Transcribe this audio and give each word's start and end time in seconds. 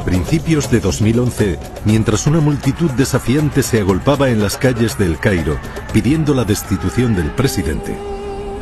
A 0.00 0.02
principios 0.02 0.70
de 0.70 0.80
2011, 0.80 1.58
mientras 1.84 2.26
una 2.26 2.40
multitud 2.40 2.90
desafiante 2.92 3.62
se 3.62 3.80
agolpaba 3.80 4.30
en 4.30 4.40
las 4.40 4.56
calles 4.56 4.96
del 4.96 5.18
Cairo 5.18 5.58
pidiendo 5.92 6.32
la 6.32 6.44
destitución 6.44 7.14
del 7.14 7.30
presidente, 7.32 7.94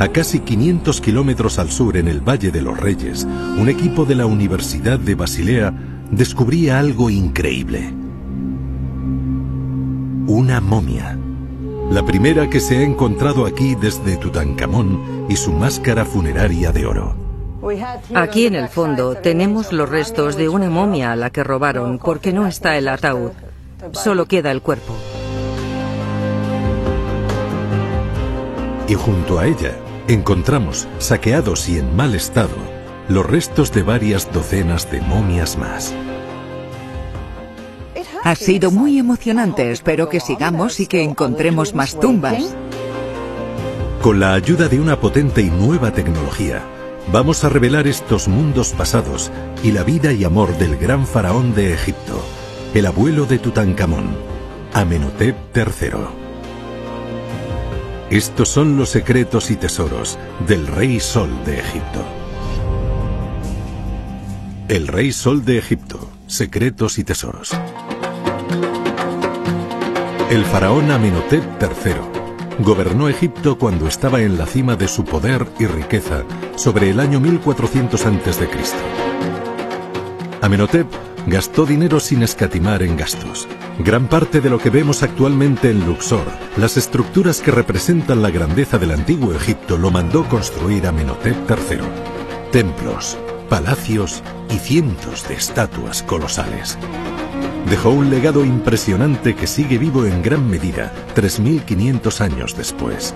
a 0.01 0.09
casi 0.09 0.41
500 0.41 1.01
kilómetros 1.01 1.61
al 1.61 1.71
sur 1.71 1.97
en 1.97 2.09
el 2.09 2.29
Valle 2.29 2.51
de 2.51 2.61
los 2.61 2.77
Reyes, 2.77 3.25
un 3.57 3.69
equipo 3.69 4.05
de 4.05 4.17
la 4.17 4.27
Universidad 4.27 4.99
de 4.99 5.15
Basilea 5.15 5.73
descubría 6.11 6.81
algo 6.81 7.09
increíble. 7.09 7.95
Una 10.27 10.61
momia. 10.61 11.17
La 11.93 12.05
primera 12.05 12.51
que 12.51 12.59
se 12.59 12.79
ha 12.79 12.83
encontrado 12.83 13.47
aquí 13.47 13.77
desde 13.77 14.17
Tutankamón 14.17 15.27
y 15.29 15.37
su 15.37 15.53
máscara 15.53 16.05
funeraria 16.05 16.73
de 16.73 16.85
oro. 16.85 17.18
Aquí 18.15 18.47
en 18.47 18.55
el 18.55 18.69
fondo 18.69 19.15
tenemos 19.17 19.73
los 19.73 19.89
restos 19.89 20.37
de 20.37 20.49
una 20.49 20.71
momia 20.71 21.13
a 21.13 21.17
la 21.17 21.31
que 21.31 21.45
robaron 21.45 21.99
porque 21.99 22.33
no 22.33 22.47
está 22.47 22.77
el 22.77 22.89
ataúd. 22.89 23.33
Solo 23.93 24.27
queda 24.27 24.51
el 24.51 24.63
cuerpo. 24.63 24.95
Y 28.89 28.95
junto 28.95 29.39
a 29.39 29.47
ella 29.47 29.73
encontramos, 30.09 30.89
saqueados 30.99 31.69
y 31.69 31.79
en 31.79 31.95
mal 31.95 32.15
estado, 32.15 32.57
los 33.09 33.27
restos 33.27 33.73
de 33.73 33.83
varias 33.83 34.33
docenas 34.33 34.91
de 34.91 35.01
momias 35.03 35.59
más. 35.59 35.95
Ha 38.25 38.35
sido 38.35 38.71
muy 38.71 38.99
emocionante. 38.99 39.71
Espero 39.71 40.09
que 40.09 40.21
sigamos 40.21 40.81
y 40.81 40.87
que 40.87 41.03
encontremos 41.03 41.75
más 41.75 41.99
tumbas. 41.99 42.55
Con 44.03 44.21
la 44.21 44.35
ayuda 44.35 44.69
de 44.69 44.81
una 44.81 45.01
potente 45.01 45.43
y 45.43 45.51
nueva 45.51 45.93
tecnología, 45.93 46.63
Vamos 47.11 47.43
a 47.43 47.49
revelar 47.49 47.87
estos 47.87 48.29
mundos 48.29 48.73
pasados 48.73 49.33
y 49.63 49.73
la 49.73 49.83
vida 49.83 50.13
y 50.13 50.25
amor 50.25 50.59
del 50.59 50.77
gran 50.77 51.07
faraón 51.07 51.55
de 51.55 51.73
Egipto, 51.73 52.23
el 52.75 52.85
abuelo 52.85 53.25
de 53.25 53.39
Tutankamón, 53.39 54.15
Amenhotep 54.75 55.35
III. 55.57 55.91
Estos 58.11 58.51
son 58.51 58.77
los 58.77 58.91
secretos 58.91 59.51
y 59.51 59.57
tesoros 59.57 60.19
del 60.47 60.67
Rey 60.67 61.01
Sol 61.01 61.31
de 61.47 61.61
Egipto. 61.61 62.05
El 64.69 64.87
Rey 64.87 65.11
Sol 65.11 65.47
de 65.47 65.57
Egipto, 65.57 66.11
secretos 66.27 66.99
y 66.99 67.05
tesoros. 67.05 67.53
El 70.31 70.45
faraón 70.45 70.91
Amenhotep 70.91 71.43
III 71.59 72.18
Gobernó 72.59 73.09
Egipto 73.09 73.57
cuando 73.57 73.87
estaba 73.87 74.21
en 74.21 74.37
la 74.37 74.45
cima 74.45 74.75
de 74.75 74.89
su 74.89 75.05
poder 75.05 75.47
y 75.61 75.67
riqueza 75.67 76.25
sobre 76.57 76.91
el 76.91 76.99
año 76.99 77.21
1400 77.21 78.05
a.C. 78.05 78.49
Amenhotep 80.43 80.87
gastó 81.27 81.67
dinero 81.67 82.01
sin 82.01 82.23
escatimar 82.23 82.83
en 82.83 82.97
gastos. 82.97 83.47
Gran 83.79 84.09
parte 84.09 84.41
de 84.41 84.51
lo 84.51 84.59
que 84.59 84.71
vemos 84.71 85.05
actualmente 85.05 85.71
en 85.71 85.87
Luxor, 85.87 86.27
las 86.57 86.77
estructuras 86.77 87.41
que 87.41 87.53
representan 87.53 88.23
la 88.23 88.31
grandeza 88.31 88.77
del 88.77 88.91
antiguo 88.91 89.33
Egipto, 89.35 89.79
lo 89.79 89.93
mandó 89.93 90.25
construir 90.25 90.85
Amenhotep 90.89 91.49
III. 91.49 91.79
Templos, 92.51 93.17
palacios 93.49 94.25
y 94.51 94.59
cientos 94.59 95.29
de 95.29 95.35
estatuas 95.35 96.03
colosales 96.03 96.77
dejó 97.69 97.91
un 97.91 98.11
legado 98.11 98.45
impresionante 98.45 99.35
que 99.35 99.47
sigue 99.47 99.79
vivo 99.79 100.07
en 100.07 100.23
gran 100.23 100.49
medida 100.49 100.93
3.500 101.15 102.21
años 102.21 102.57
después. 102.57 103.15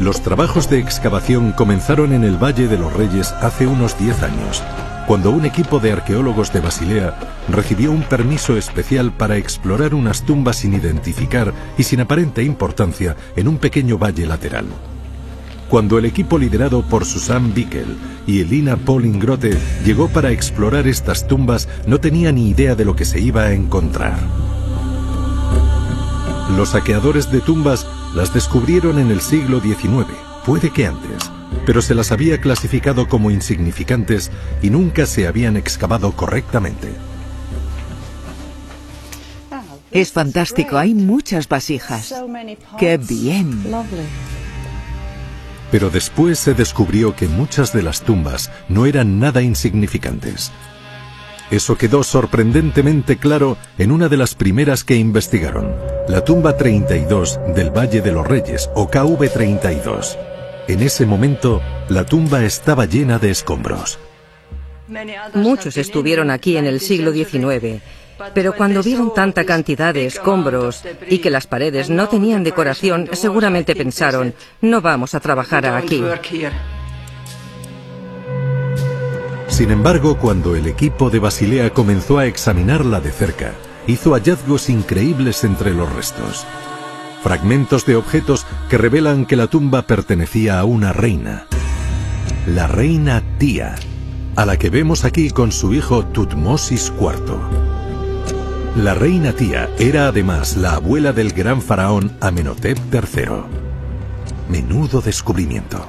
Los 0.00 0.20
trabajos 0.20 0.68
de 0.68 0.78
excavación 0.78 1.52
comenzaron 1.52 2.12
en 2.12 2.22
el 2.22 2.36
Valle 2.36 2.68
de 2.68 2.78
los 2.78 2.92
Reyes 2.92 3.32
hace 3.32 3.66
unos 3.66 3.98
10 3.98 4.22
años, 4.22 4.62
cuando 5.06 5.30
un 5.30 5.46
equipo 5.46 5.80
de 5.80 5.92
arqueólogos 5.92 6.52
de 6.52 6.60
Basilea 6.60 7.18
recibió 7.48 7.90
un 7.92 8.02
permiso 8.02 8.56
especial 8.56 9.10
para 9.12 9.36
explorar 9.36 9.94
unas 9.94 10.22
tumbas 10.22 10.56
sin 10.56 10.74
identificar 10.74 11.52
y 11.78 11.84
sin 11.84 12.00
aparente 12.00 12.42
importancia 12.42 13.16
en 13.36 13.48
un 13.48 13.56
pequeño 13.56 13.98
valle 13.98 14.26
lateral 14.26 14.66
cuando 15.68 15.98
el 15.98 16.04
equipo 16.04 16.38
liderado 16.38 16.82
por 16.82 17.04
Susan 17.04 17.52
Bickel 17.54 17.96
y 18.26 18.40
Elina 18.40 18.76
Paulingrote 18.76 19.56
llegó 19.84 20.08
para 20.08 20.30
explorar 20.30 20.86
estas 20.86 21.26
tumbas, 21.26 21.68
no 21.86 22.00
tenía 22.00 22.32
ni 22.32 22.50
idea 22.50 22.74
de 22.74 22.84
lo 22.84 22.96
que 22.96 23.04
se 23.04 23.20
iba 23.20 23.42
a 23.42 23.52
encontrar. 23.52 24.18
Los 26.56 26.70
saqueadores 26.70 27.30
de 27.32 27.40
tumbas 27.40 27.86
las 28.14 28.32
descubrieron 28.32 28.98
en 28.98 29.10
el 29.10 29.20
siglo 29.20 29.60
XIX, 29.60 30.06
puede 30.44 30.70
que 30.70 30.86
antes, 30.86 31.30
pero 31.66 31.82
se 31.82 31.94
las 31.94 32.12
había 32.12 32.40
clasificado 32.40 33.08
como 33.08 33.30
insignificantes 33.30 34.30
y 34.62 34.70
nunca 34.70 35.06
se 35.06 35.26
habían 35.26 35.56
excavado 35.56 36.12
correctamente. 36.12 36.88
Es 39.90 40.12
fantástico, 40.12 40.76
hay 40.76 40.94
muchas 40.94 41.48
vasijas. 41.48 42.14
¡Qué 42.78 42.98
bien! 42.98 43.64
Pero 45.70 45.90
después 45.90 46.38
se 46.38 46.54
descubrió 46.54 47.14
que 47.16 47.28
muchas 47.28 47.72
de 47.72 47.82
las 47.82 48.02
tumbas 48.02 48.50
no 48.68 48.86
eran 48.86 49.18
nada 49.18 49.42
insignificantes. 49.42 50.52
Eso 51.50 51.76
quedó 51.76 52.02
sorprendentemente 52.02 53.18
claro 53.18 53.56
en 53.78 53.92
una 53.92 54.08
de 54.08 54.16
las 54.16 54.34
primeras 54.34 54.82
que 54.82 54.96
investigaron, 54.96 55.76
la 56.08 56.24
tumba 56.24 56.56
32 56.56 57.38
del 57.54 57.70
Valle 57.70 58.00
de 58.00 58.12
los 58.12 58.26
Reyes, 58.26 58.68
o 58.74 58.90
KV32. 58.90 60.18
En 60.68 60.82
ese 60.82 61.06
momento, 61.06 61.62
la 61.88 62.04
tumba 62.04 62.44
estaba 62.44 62.86
llena 62.86 63.20
de 63.20 63.30
escombros. 63.30 64.00
Muchos 65.34 65.76
estuvieron 65.76 66.30
aquí 66.30 66.56
en 66.56 66.66
el 66.66 66.80
siglo 66.80 67.12
XIX 67.12 67.82
pero 68.34 68.54
cuando 68.54 68.82
vieron 68.82 69.12
tanta 69.14 69.44
cantidad 69.44 69.94
de 69.94 70.06
escombros 70.06 70.82
y 71.08 71.18
que 71.18 71.30
las 71.30 71.46
paredes 71.46 71.90
no 71.90 72.08
tenían 72.08 72.44
decoración, 72.44 73.08
seguramente 73.12 73.74
pensaron, 73.74 74.34
no 74.60 74.80
vamos 74.80 75.14
a 75.14 75.20
trabajar 75.20 75.66
aquí. 75.66 76.02
Sin 79.48 79.70
embargo, 79.70 80.18
cuando 80.18 80.56
el 80.56 80.66
equipo 80.66 81.08
de 81.08 81.18
Basilea 81.18 81.70
comenzó 81.70 82.18
a 82.18 82.26
examinarla 82.26 83.00
de 83.00 83.10
cerca, 83.10 83.52
hizo 83.86 84.12
hallazgos 84.12 84.68
increíbles 84.68 85.44
entre 85.44 85.72
los 85.72 85.90
restos. 85.94 86.44
Fragmentos 87.22 87.86
de 87.86 87.96
objetos 87.96 88.46
que 88.68 88.78
revelan 88.78 89.24
que 89.24 89.36
la 89.36 89.46
tumba 89.46 89.82
pertenecía 89.82 90.60
a 90.60 90.64
una 90.64 90.92
reina. 90.92 91.46
La 92.46 92.66
reina 92.66 93.22
Tía, 93.38 93.76
a 94.36 94.46
la 94.46 94.58
que 94.58 94.70
vemos 94.70 95.04
aquí 95.04 95.30
con 95.30 95.52
su 95.52 95.74
hijo 95.74 96.04
Tutmosis 96.06 96.92
IV. 97.00 97.65
La 98.76 98.92
reina 98.92 99.32
tía 99.32 99.70
era 99.78 100.08
además 100.08 100.54
la 100.54 100.74
abuela 100.74 101.14
del 101.14 101.32
gran 101.32 101.62
faraón 101.62 102.14
Amenhotep 102.20 102.76
III. 102.92 103.24
Menudo 104.50 105.00
descubrimiento. 105.00 105.82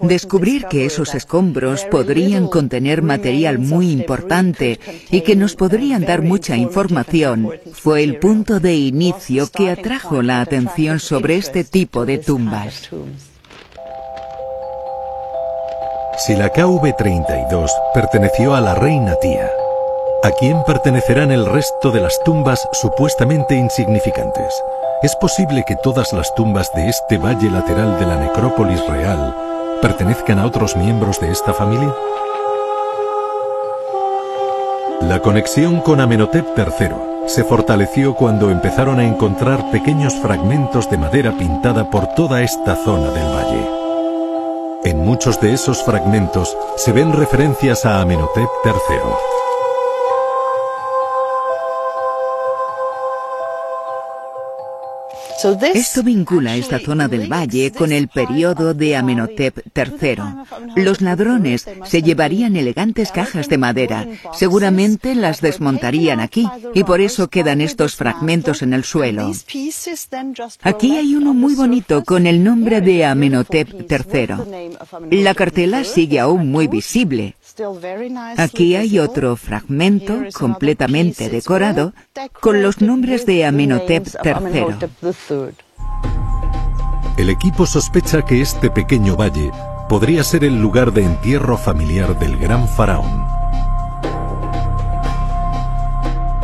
Descubrir 0.00 0.66
que 0.66 0.84
esos 0.84 1.14
escombros 1.14 1.84
podrían 1.84 2.48
contener 2.48 3.02
material 3.02 3.60
muy 3.60 3.92
importante 3.92 4.80
y 5.12 5.20
que 5.20 5.36
nos 5.36 5.54
podrían 5.54 6.04
dar 6.04 6.22
mucha 6.22 6.56
información 6.56 7.48
fue 7.72 8.02
el 8.02 8.16
punto 8.16 8.58
de 8.58 8.74
inicio 8.74 9.48
que 9.48 9.70
atrajo 9.70 10.22
la 10.22 10.40
atención 10.40 10.98
sobre 10.98 11.36
este 11.36 11.62
tipo 11.62 12.04
de 12.04 12.18
tumbas. 12.18 12.90
Si 16.18 16.34
la 16.34 16.52
KV-32 16.52 17.70
perteneció 17.94 18.56
a 18.56 18.60
la 18.60 18.74
reina 18.74 19.14
tía, 19.20 19.50
¿A 20.24 20.30
quién 20.30 20.62
pertenecerán 20.64 21.32
el 21.32 21.44
resto 21.44 21.90
de 21.90 22.00
las 22.00 22.18
tumbas 22.24 22.66
supuestamente 22.72 23.56
insignificantes? 23.56 24.54
¿Es 25.02 25.14
posible 25.16 25.64
que 25.68 25.76
todas 25.76 26.14
las 26.14 26.34
tumbas 26.34 26.72
de 26.72 26.88
este 26.88 27.18
valle 27.18 27.50
lateral 27.50 27.98
de 27.98 28.06
la 28.06 28.16
necrópolis 28.16 28.80
real 28.88 29.36
pertenezcan 29.82 30.38
a 30.38 30.46
otros 30.46 30.76
miembros 30.76 31.20
de 31.20 31.30
esta 31.30 31.52
familia? 31.52 31.94
La 35.02 35.20
conexión 35.20 35.82
con 35.82 36.00
Amenhotep 36.00 36.56
III 36.56 37.26
se 37.26 37.44
fortaleció 37.44 38.14
cuando 38.14 38.48
empezaron 38.48 39.00
a 39.00 39.04
encontrar 39.04 39.70
pequeños 39.70 40.14
fragmentos 40.14 40.88
de 40.88 40.96
madera 40.96 41.32
pintada 41.32 41.90
por 41.90 42.06
toda 42.14 42.40
esta 42.40 42.76
zona 42.76 43.10
del 43.10 43.26
valle. 43.26 43.68
En 44.84 45.04
muchos 45.04 45.38
de 45.42 45.52
esos 45.52 45.82
fragmentos 45.82 46.56
se 46.76 46.92
ven 46.92 47.12
referencias 47.12 47.84
a 47.84 48.00
Amenhotep 48.00 48.48
III. 48.64 49.33
Esto 55.74 56.02
vincula 56.02 56.56
esta 56.56 56.78
zona 56.78 57.08
del 57.08 57.30
valle 57.30 57.70
con 57.70 57.92
el 57.92 58.08
periodo 58.08 58.72
de 58.72 58.96
Amenhotep 58.96 59.58
III. 59.76 60.16
Los 60.76 61.00
ladrones 61.00 61.66
se 61.84 62.02
llevarían 62.02 62.56
elegantes 62.56 63.10
cajas 63.12 63.48
de 63.48 63.58
madera, 63.58 64.06
seguramente 64.32 65.14
las 65.14 65.40
desmontarían 65.40 66.20
aquí 66.20 66.48
y 66.74 66.84
por 66.84 67.00
eso 67.00 67.28
quedan 67.28 67.60
estos 67.60 67.94
fragmentos 67.94 68.62
en 68.62 68.72
el 68.72 68.84
suelo. 68.84 69.30
Aquí 70.62 70.96
hay 70.96 71.14
uno 71.14 71.34
muy 71.34 71.54
bonito 71.54 72.04
con 72.04 72.26
el 72.26 72.42
nombre 72.42 72.80
de 72.80 73.04
Amenhotep 73.04 73.90
III. 73.90 75.22
La 75.22 75.34
cartela 75.34 75.84
sigue 75.84 76.20
aún 76.20 76.50
muy 76.50 76.68
visible. 76.68 77.34
Aquí 78.36 78.74
hay 78.74 78.98
otro 78.98 79.36
fragmento 79.36 80.18
completamente 80.32 81.28
decorado 81.28 81.92
con 82.40 82.62
los 82.62 82.80
nombres 82.80 83.26
de 83.26 83.44
Amenhotep 83.44 84.08
III. 84.24 85.54
El 87.16 87.30
equipo 87.30 87.64
sospecha 87.64 88.24
que 88.24 88.40
este 88.40 88.70
pequeño 88.70 89.16
valle 89.16 89.52
podría 89.88 90.24
ser 90.24 90.42
el 90.42 90.60
lugar 90.60 90.92
de 90.92 91.04
entierro 91.04 91.56
familiar 91.56 92.18
del 92.18 92.36
gran 92.38 92.66
faraón. 92.66 93.24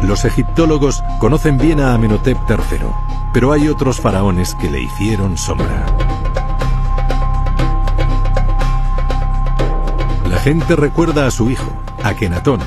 Los 0.02 0.24
egiptólogos 0.24 1.02
conocen 1.18 1.58
bien 1.58 1.80
a 1.80 1.94
Amenhotep 1.94 2.38
III, 2.48 2.86
pero 3.34 3.52
hay 3.52 3.68
otros 3.68 4.00
faraones 4.00 4.54
que 4.54 4.70
le 4.70 4.82
hicieron 4.82 5.36
sombra. 5.36 5.86
La 10.30 10.38
gente 10.38 10.76
recuerda 10.76 11.26
a 11.26 11.30
su 11.32 11.50
hijo, 11.50 11.72
Akenatón, 12.04 12.60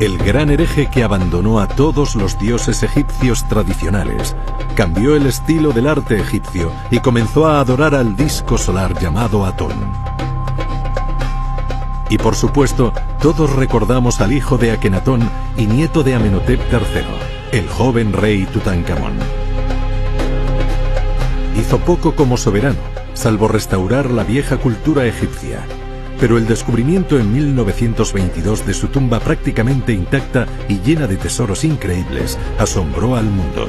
el 0.00 0.18
gran 0.18 0.50
hereje 0.50 0.90
que 0.90 1.04
abandonó 1.04 1.60
a 1.60 1.68
todos 1.68 2.16
los 2.16 2.36
dioses 2.36 2.82
egipcios 2.82 3.46
tradicionales, 3.48 4.34
cambió 4.74 5.14
el 5.14 5.26
estilo 5.26 5.70
del 5.70 5.86
arte 5.86 6.18
egipcio 6.18 6.72
y 6.90 6.98
comenzó 6.98 7.46
a 7.46 7.60
adorar 7.60 7.94
al 7.94 8.16
disco 8.16 8.58
solar 8.58 8.98
llamado 9.00 9.46
Atón. 9.46 9.72
Y 12.08 12.18
por 12.18 12.34
supuesto, 12.34 12.92
todos 13.20 13.54
recordamos 13.54 14.20
al 14.20 14.32
hijo 14.32 14.58
de 14.58 14.72
Akenatón 14.72 15.30
y 15.56 15.66
nieto 15.66 16.02
de 16.02 16.16
Amenhotep 16.16 16.60
III, 16.72 17.58
el 17.60 17.68
joven 17.68 18.12
rey 18.12 18.46
Tutankamón. 18.46 19.12
Hizo 21.56 21.78
poco 21.78 22.16
como 22.16 22.36
soberano, 22.36 22.80
salvo 23.14 23.46
restaurar 23.46 24.10
la 24.10 24.24
vieja 24.24 24.56
cultura 24.56 25.06
egipcia 25.06 25.64
pero 26.20 26.36
el 26.36 26.46
descubrimiento 26.46 27.18
en 27.18 27.32
1922 27.32 28.66
de 28.66 28.74
su 28.74 28.88
tumba 28.88 29.18
prácticamente 29.20 29.92
intacta 29.92 30.46
y 30.68 30.78
llena 30.80 31.06
de 31.06 31.16
tesoros 31.16 31.64
increíbles 31.64 32.38
asombró 32.58 33.16
al 33.16 33.24
mundo. 33.24 33.66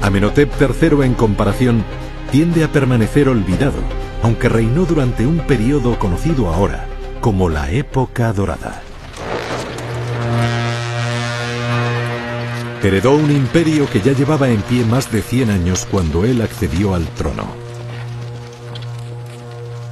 Amenhotep 0.00 0.50
III 0.60 1.04
en 1.04 1.14
comparación 1.14 1.84
tiende 2.32 2.64
a 2.64 2.72
permanecer 2.72 3.28
olvidado, 3.28 3.78
aunque 4.22 4.48
reinó 4.48 4.86
durante 4.86 5.26
un 5.26 5.38
periodo 5.40 5.98
conocido 5.98 6.48
ahora 6.48 6.86
como 7.20 7.48
la 7.48 7.70
época 7.70 8.32
dorada. 8.32 8.82
Heredó 12.82 13.14
un 13.14 13.30
imperio 13.30 13.88
que 13.88 14.00
ya 14.00 14.12
llevaba 14.12 14.48
en 14.48 14.60
pie 14.62 14.84
más 14.84 15.12
de 15.12 15.22
100 15.22 15.50
años 15.50 15.86
cuando 15.88 16.24
él 16.24 16.42
accedió 16.42 16.96
al 16.96 17.06
trono. 17.14 17.61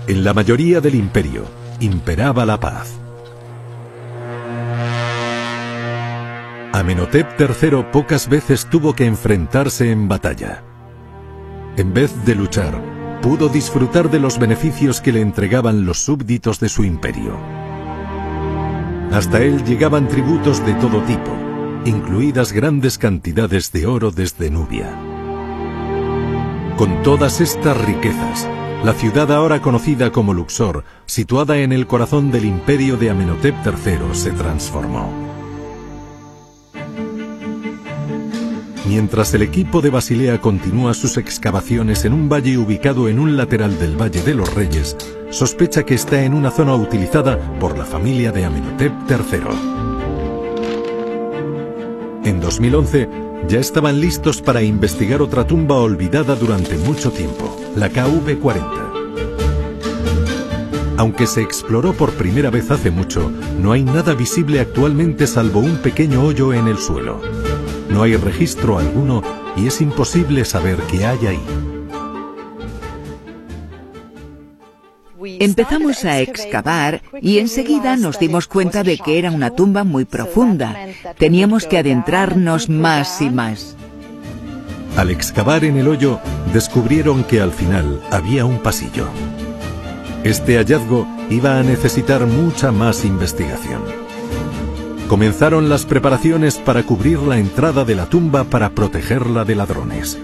En 0.07 0.25
la 0.25 0.35
mayoría 0.35 0.81
del 0.81 0.95
imperio 0.95 1.45
imperaba 1.81 2.45
la 2.45 2.59
paz. 2.59 2.99
Amenhotep 6.73 7.39
III 7.39 7.85
pocas 7.93 8.29
veces 8.29 8.67
tuvo 8.67 8.95
que 8.95 9.05
enfrentarse 9.05 9.91
en 9.91 10.09
batalla. 10.09 10.63
En 11.77 11.93
vez 11.93 12.13
de 12.25 12.35
luchar, 12.35 12.81
pudo 13.21 13.49
disfrutar 13.49 14.11
de 14.11 14.19
los 14.19 14.39
beneficios 14.39 15.01
que 15.01 15.13
le 15.13 15.21
entregaban 15.21 15.85
los 15.85 15.99
súbditos 15.99 16.59
de 16.61 16.69
su 16.69 16.85
imperio. 16.85 17.39
Hasta 19.13 19.41
él 19.43 19.65
llegaban 19.65 20.09
tributos 20.09 20.65
de 20.65 20.75
todo 20.75 21.03
tipo, 21.03 21.31
incluidas 21.85 22.53
grandes 22.53 22.97
cantidades 22.99 23.73
de 23.73 23.87
oro 23.87 24.11
desde 24.11 24.51
Nubia. 24.51 24.89
Con 26.77 27.03
todas 27.03 27.41
estas 27.41 27.77
riquezas, 27.85 28.49
la 28.85 28.95
ciudad 28.95 29.31
ahora 29.31 29.61
conocida 29.61 30.11
como 30.11 30.33
Luxor, 30.33 30.85
situada 31.05 31.59
en 31.59 31.73
el 31.73 31.87
corazón 31.87 32.31
del 32.31 32.47
imperio 32.47 32.97
de 32.97 33.11
Amenhotep 33.11 33.55
III, 33.65 34.15
se 34.15 34.31
transformó. 34.31 35.13
Mientras 38.89 39.35
el 39.35 39.43
equipo 39.43 39.83
de 39.83 39.91
Basilea 39.91 40.41
continúa 40.41 40.95
sus 40.95 41.19
excavaciones 41.19 42.05
en 42.05 42.13
un 42.13 42.29
valle 42.29 42.57
ubicado 42.59 43.09
en 43.09 43.21
un 43.21 43.37
lateral 43.37 43.79
del 43.79 44.01
Valle 44.01 44.23
de 44.23 44.35
los 44.35 44.53
Reyes, 44.55 44.97
sospecha 45.31 45.85
que 45.85 45.95
está 45.95 46.25
en 46.25 46.35
una 46.35 46.51
zona 46.51 46.75
utilizada 46.75 47.39
por 47.61 47.79
la 47.79 47.85
familia 47.85 48.33
de 48.33 48.47
Amenhotep 48.47 48.93
III. 49.09 49.91
En 52.25 52.41
2011, 52.41 53.30
ya 53.49 53.59
estaban 53.59 54.01
listos 54.01 54.41
para 54.43 54.63
investigar 54.63 55.23
otra 55.23 55.47
tumba 55.47 55.77
olvidada 55.77 56.35
durante 56.37 56.77
mucho 56.79 57.11
tiempo, 57.11 57.57
la 57.77 57.91
KV-40. 57.91 58.91
Aunque 60.97 61.27
se 61.27 61.41
exploró 61.41 61.95
por 61.95 62.11
primera 62.13 62.51
vez 62.51 62.71
hace 62.71 62.91
mucho, 62.91 63.33
no 63.59 63.73
hay 63.73 63.85
nada 63.85 64.15
visible 64.15 64.61
actualmente 64.61 65.27
salvo 65.27 65.61
un 65.61 65.79
pequeño 65.79 66.23
hoyo 66.23 66.53
en 66.53 66.69
el 66.69 66.79
suelo. 66.79 67.21
No 67.89 68.03
hay 68.03 68.17
registro 68.17 68.79
alguno 68.79 69.23
y 69.57 69.67
es 69.67 69.81
imposible 69.81 70.45
saber 70.45 70.77
qué 70.91 71.07
hay 71.07 71.27
ahí. 71.27 71.70
Empezamos 75.41 76.05
a 76.05 76.21
excavar 76.21 77.01
y 77.23 77.39
enseguida 77.39 77.97
nos 77.97 78.19
dimos 78.19 78.47
cuenta 78.47 78.83
de 78.83 78.99
que 78.99 79.19
era 79.19 79.31
una 79.31 79.49
tumba 79.49 79.85
muy 79.85 80.05
profunda. 80.05 80.77
Teníamos 81.17 81.67
que 81.67 81.79
adentrarnos 81.79 82.69
más 82.69 83.23
y 83.23 83.31
más. 83.31 83.75
Al 84.99 85.11
excavar 85.11 85.65
en 85.65 85.79
el 85.79 85.89
hoyo, 85.89 86.21
descubrieron 86.53 87.25
que 87.25 87.41
al 87.41 87.53
final 87.53 88.03
había 88.11 88.45
un 88.45 88.59
pasillo. 88.59 89.09
Este 90.25 90.59
hallazgo 90.59 91.07
iba 91.31 91.59
a 91.59 91.63
necesitar 91.63 92.27
mucha 92.27 92.71
más 92.71 93.07
investigación. 93.07 93.81
Comenzaron 95.09 95.71
las 95.71 95.87
preparaciones 95.87 96.59
para 96.59 96.83
cubrir 96.83 97.19
la 97.21 97.39
entrada 97.39 97.87
de 97.87 97.95
la 97.95 98.05
tumba 98.05 98.45
para 98.45 98.73
protegerla 98.75 99.47
de 99.47 99.55
ladrones. 99.55 100.19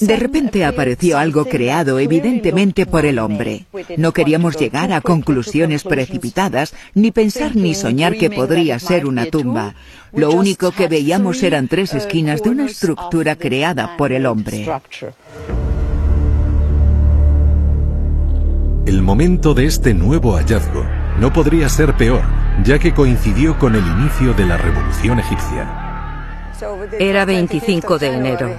De 0.00 0.16
repente 0.16 0.64
apareció 0.64 1.18
algo 1.18 1.46
creado 1.46 1.98
evidentemente 1.98 2.86
por 2.86 3.06
el 3.06 3.18
hombre. 3.18 3.66
No 3.96 4.12
queríamos 4.12 4.56
llegar 4.56 4.92
a 4.92 5.00
conclusiones 5.00 5.84
precipitadas, 5.84 6.74
ni 6.94 7.10
pensar 7.10 7.56
ni 7.56 7.74
soñar 7.74 8.16
que 8.16 8.30
podría 8.30 8.78
ser 8.78 9.06
una 9.06 9.26
tumba. 9.26 9.74
Lo 10.12 10.30
único 10.30 10.70
que 10.72 10.88
veíamos 10.88 11.42
eran 11.42 11.68
tres 11.68 11.94
esquinas 11.94 12.42
de 12.42 12.50
una 12.50 12.66
estructura 12.66 13.36
creada 13.36 13.96
por 13.96 14.12
el 14.12 14.26
hombre. 14.26 14.66
El 18.86 19.00
momento 19.00 19.54
de 19.54 19.66
este 19.66 19.94
nuevo 19.94 20.36
hallazgo 20.36 20.84
no 21.18 21.32
podría 21.32 21.68
ser 21.68 21.96
peor, 21.96 22.22
ya 22.64 22.78
que 22.78 22.92
coincidió 22.92 23.58
con 23.58 23.74
el 23.74 23.86
inicio 23.86 24.34
de 24.34 24.46
la 24.46 24.56
Revolución 24.56 25.18
Egipcia. 25.20 25.83
Era 26.98 27.24
25 27.24 27.98
de 27.98 28.06
enero. 28.06 28.50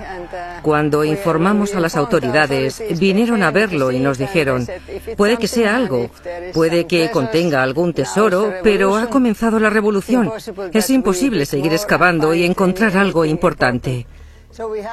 Cuando 0.61 1.03
informamos 1.03 1.75
a 1.75 1.79
las 1.79 1.95
autoridades, 1.95 2.81
vinieron 2.99 3.43
a 3.43 3.51
verlo 3.51 3.91
y 3.91 3.99
nos 3.99 4.17
dijeron, 4.17 4.67
puede 5.15 5.37
que 5.37 5.47
sea 5.47 5.75
algo, 5.75 6.09
puede 6.53 6.87
que 6.87 7.11
contenga 7.11 7.61
algún 7.61 7.93
tesoro, 7.93 8.51
pero 8.63 8.95
ha 8.95 9.07
comenzado 9.09 9.59
la 9.59 9.69
revolución. 9.69 10.31
Es 10.73 10.89
imposible 10.89 11.45
seguir 11.45 11.73
excavando 11.73 12.33
y 12.33 12.43
encontrar 12.43 12.97
algo 12.97 13.25
importante. 13.25 14.07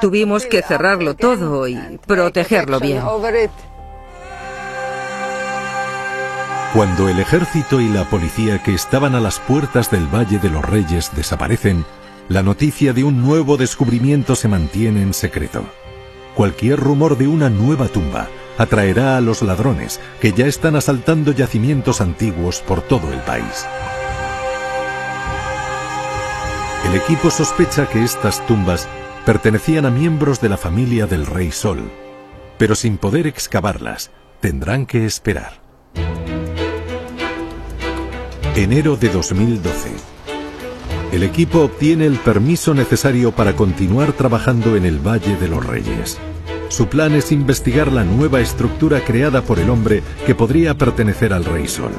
Tuvimos 0.01 0.45
que 0.45 0.61
cerrarlo 0.61 1.15
todo 1.15 1.67
y 1.67 1.77
protegerlo 2.05 2.79
bien. 2.79 3.01
Cuando 6.73 7.07
el 7.07 7.19
ejército 7.19 7.79
y 7.79 7.87
la 7.87 8.03
policía 8.05 8.61
que 8.63 8.73
estaban 8.73 9.13
a 9.13 9.19
las 9.19 9.39
puertas 9.39 9.91
del 9.91 10.07
Valle 10.07 10.39
de 10.39 10.49
los 10.49 10.65
Reyes 10.65 11.11
desaparecen, 11.15 11.85
la 12.29 12.41
noticia 12.41 12.93
de 12.93 13.03
un 13.03 13.21
nuevo 13.21 13.57
descubrimiento 13.57 14.35
se 14.35 14.47
mantiene 14.47 15.01
en 15.01 15.13
secreto. 15.13 15.65
Cualquier 16.35 16.79
rumor 16.79 17.17
de 17.17 17.27
una 17.27 17.49
nueva 17.49 17.87
tumba 17.87 18.27
atraerá 18.57 19.17
a 19.17 19.21
los 19.21 19.41
ladrones 19.41 19.99
que 20.21 20.31
ya 20.31 20.45
están 20.45 20.75
asaltando 20.75 21.31
yacimientos 21.31 22.01
antiguos 22.01 22.61
por 22.61 22.81
todo 22.81 23.11
el 23.11 23.19
país. 23.19 23.65
El 26.85 26.95
equipo 26.95 27.29
sospecha 27.29 27.87
que 27.87 28.03
estas 28.03 28.45
tumbas 28.45 28.87
pertenecían 29.25 29.85
a 29.85 29.89
miembros 29.89 30.41
de 30.41 30.49
la 30.49 30.57
familia 30.57 31.07
del 31.07 31.25
Rey 31.25 31.51
Sol, 31.51 31.81
pero 32.57 32.75
sin 32.75 32.97
poder 32.97 33.27
excavarlas, 33.27 34.11
tendrán 34.41 34.85
que 34.85 35.05
esperar. 35.05 35.61
Enero 38.55 38.95
de 38.95 39.09
2012. 39.09 40.12
El 41.13 41.21
equipo 41.21 41.59
obtiene 41.59 42.07
el 42.07 42.17
permiso 42.17 42.73
necesario 42.73 43.31
para 43.31 43.55
continuar 43.55 44.13
trabajando 44.13 44.75
en 44.75 44.83
el 44.83 44.97
Valle 44.97 45.37
de 45.37 45.47
los 45.47 45.63
Reyes. 45.63 46.17
Su 46.69 46.87
plan 46.87 47.13
es 47.13 47.31
investigar 47.31 47.91
la 47.91 48.03
nueva 48.03 48.41
estructura 48.41 48.99
creada 49.05 49.43
por 49.43 49.59
el 49.59 49.69
hombre 49.69 50.01
que 50.25 50.33
podría 50.33 50.75
pertenecer 50.75 51.31
al 51.31 51.45
Rey 51.45 51.67
Sol. 51.67 51.91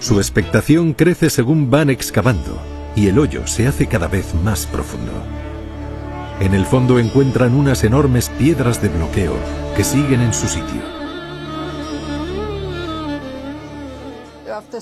Su 0.00 0.16
expectación 0.16 0.94
crece 0.94 1.28
según 1.28 1.70
van 1.70 1.90
excavando 1.90 2.58
y 2.96 3.08
el 3.08 3.18
hoyo 3.18 3.46
se 3.46 3.66
hace 3.66 3.86
cada 3.86 4.08
vez 4.08 4.34
más 4.42 4.64
profundo. 4.64 5.12
En 6.40 6.54
el 6.54 6.64
fondo 6.64 6.98
encuentran 6.98 7.54
unas 7.54 7.84
enormes 7.84 8.30
piedras 8.30 8.80
de 8.80 8.88
bloqueo 8.88 9.34
que 9.76 9.84
siguen 9.84 10.22
en 10.22 10.32
su 10.32 10.48
sitio. 10.48 10.95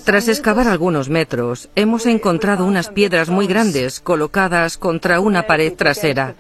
Tras 0.02 0.28
excavar 0.28 0.66
algunos 0.66 1.08
metros, 1.08 1.68
hemos 1.76 2.06
encontrado 2.06 2.64
unas 2.64 2.88
piedras 2.88 3.28
muy 3.28 3.46
grandes 3.46 4.00
colocadas 4.00 4.76
contra 4.76 5.20
una 5.20 5.46
pared 5.46 5.72
trasera. 5.74 6.34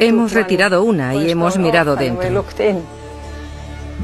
Hemos 0.00 0.32
retirado 0.32 0.82
una 0.82 1.14
y 1.14 1.30
hemos 1.30 1.58
mirado 1.58 1.94
dentro. 1.96 2.44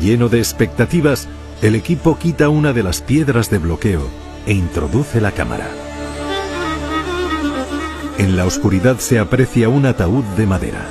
Lleno 0.00 0.28
de 0.28 0.38
expectativas, 0.38 1.28
el 1.62 1.74
equipo 1.74 2.18
quita 2.18 2.48
una 2.48 2.72
de 2.72 2.82
las 2.82 3.00
piedras 3.00 3.50
de 3.50 3.58
bloqueo 3.58 4.06
e 4.46 4.52
introduce 4.52 5.20
la 5.20 5.32
cámara. 5.32 5.68
En 8.18 8.36
la 8.36 8.46
oscuridad 8.46 8.98
se 8.98 9.18
aprecia 9.18 9.68
un 9.68 9.86
ataúd 9.86 10.24
de 10.36 10.46
madera. 10.46 10.86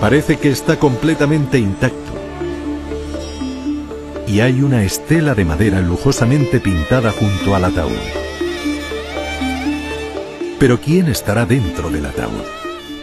Parece 0.00 0.36
que 0.36 0.50
está 0.50 0.78
completamente 0.78 1.58
intacto 1.58 2.11
y 4.26 4.40
hay 4.40 4.62
una 4.62 4.82
estela 4.82 5.34
de 5.34 5.44
madera 5.44 5.80
lujosamente 5.80 6.60
pintada 6.60 7.12
junto 7.12 7.54
al 7.54 7.64
ataúd. 7.64 7.92
Pero 10.58 10.80
¿quién 10.80 11.08
estará 11.08 11.44
dentro 11.44 11.90
del 11.90 12.06
ataúd? 12.06 12.44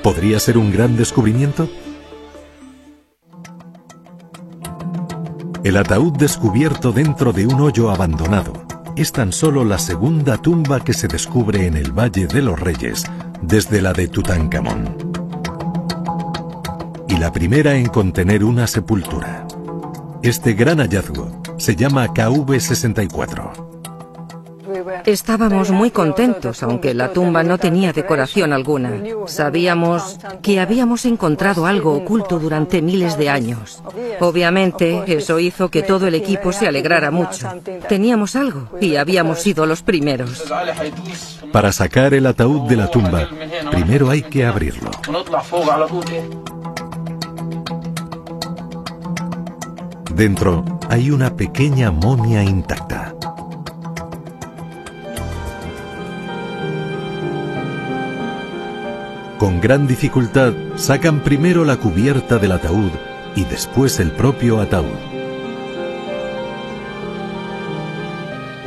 ¿Podría 0.02 0.40
ser 0.40 0.58
un 0.58 0.72
gran 0.72 0.96
descubrimiento? 0.96 1.70
El 5.64 5.76
ataúd 5.76 6.14
descubierto 6.14 6.94
dentro 6.94 7.34
de 7.34 7.46
un 7.46 7.60
hoyo 7.60 7.92
abandonado 7.92 8.54
es 8.96 9.12
tan 9.12 9.34
solo 9.34 9.66
la 9.66 9.78
segunda 9.78 10.38
tumba 10.38 10.84
que 10.84 10.94
se 10.94 11.08
descubre 11.08 11.68
en 11.68 11.76
el 11.76 11.92
Valle 11.92 12.28
de 12.28 12.42
los 12.42 12.60
Reyes 12.60 13.04
desde 13.42 13.82
la 13.82 13.92
de 13.94 14.08
Tutankamón. 14.08 14.96
Y 17.08 17.18
la 17.18 17.32
primera 17.32 17.76
en 17.76 17.88
contener 17.88 18.44
una 18.44 18.68
sepultura. 18.68 19.49
Este 20.22 20.52
gran 20.54 20.80
hallazgo 20.80 21.42
se 21.58 21.78
llama 21.78 22.08
KV-64. 22.08 23.70
Estábamos 25.06 25.72
muy 25.72 25.92
contentos, 25.92 26.62
aunque 26.62 26.94
la 26.94 27.14
tumba 27.14 27.42
no 27.42 27.58
tenía 27.58 27.94
decoración 27.94 28.52
alguna. 28.52 28.92
Sabíamos 29.28 30.20
que 30.42 30.60
habíamos 30.60 31.06
encontrado 31.06 31.66
algo 31.66 31.94
oculto 31.94 32.38
durante 32.38 32.82
miles 32.82 33.18
de 33.18 33.30
años. 33.30 33.82
Obviamente, 34.20 35.04
eso 35.08 35.40
hizo 35.40 35.70
que 35.70 35.84
todo 35.84 36.06
el 36.08 36.16
equipo 36.16 36.52
se 36.52 36.68
alegrara 36.68 37.12
mucho. 37.12 37.48
Teníamos 37.88 38.36
algo 38.36 38.70
y 38.82 38.98
habíamos 38.98 39.40
sido 39.40 39.66
los 39.66 39.84
primeros. 39.84 40.44
Para 41.54 41.72
sacar 41.72 42.14
el 42.14 42.26
ataúd 42.26 42.68
de 42.68 42.76
la 42.76 42.88
tumba, 42.88 43.30
primero 43.72 44.10
hay 44.10 44.24
que 44.24 44.46
abrirlo. 44.46 44.92
Dentro 50.20 50.66
hay 50.90 51.12
una 51.12 51.38
pequeña 51.38 51.92
momia 51.92 52.44
intacta. 52.44 53.16
Con 59.38 59.62
gran 59.62 59.88
dificultad 59.88 60.52
sacan 60.76 61.22
primero 61.22 61.64
la 61.64 61.78
cubierta 61.78 62.38
del 62.38 62.52
ataúd 62.52 62.92
y 63.34 63.46
después 63.46 64.02
el 64.02 64.12
propio 64.12 64.60
ataúd. 64.60 65.00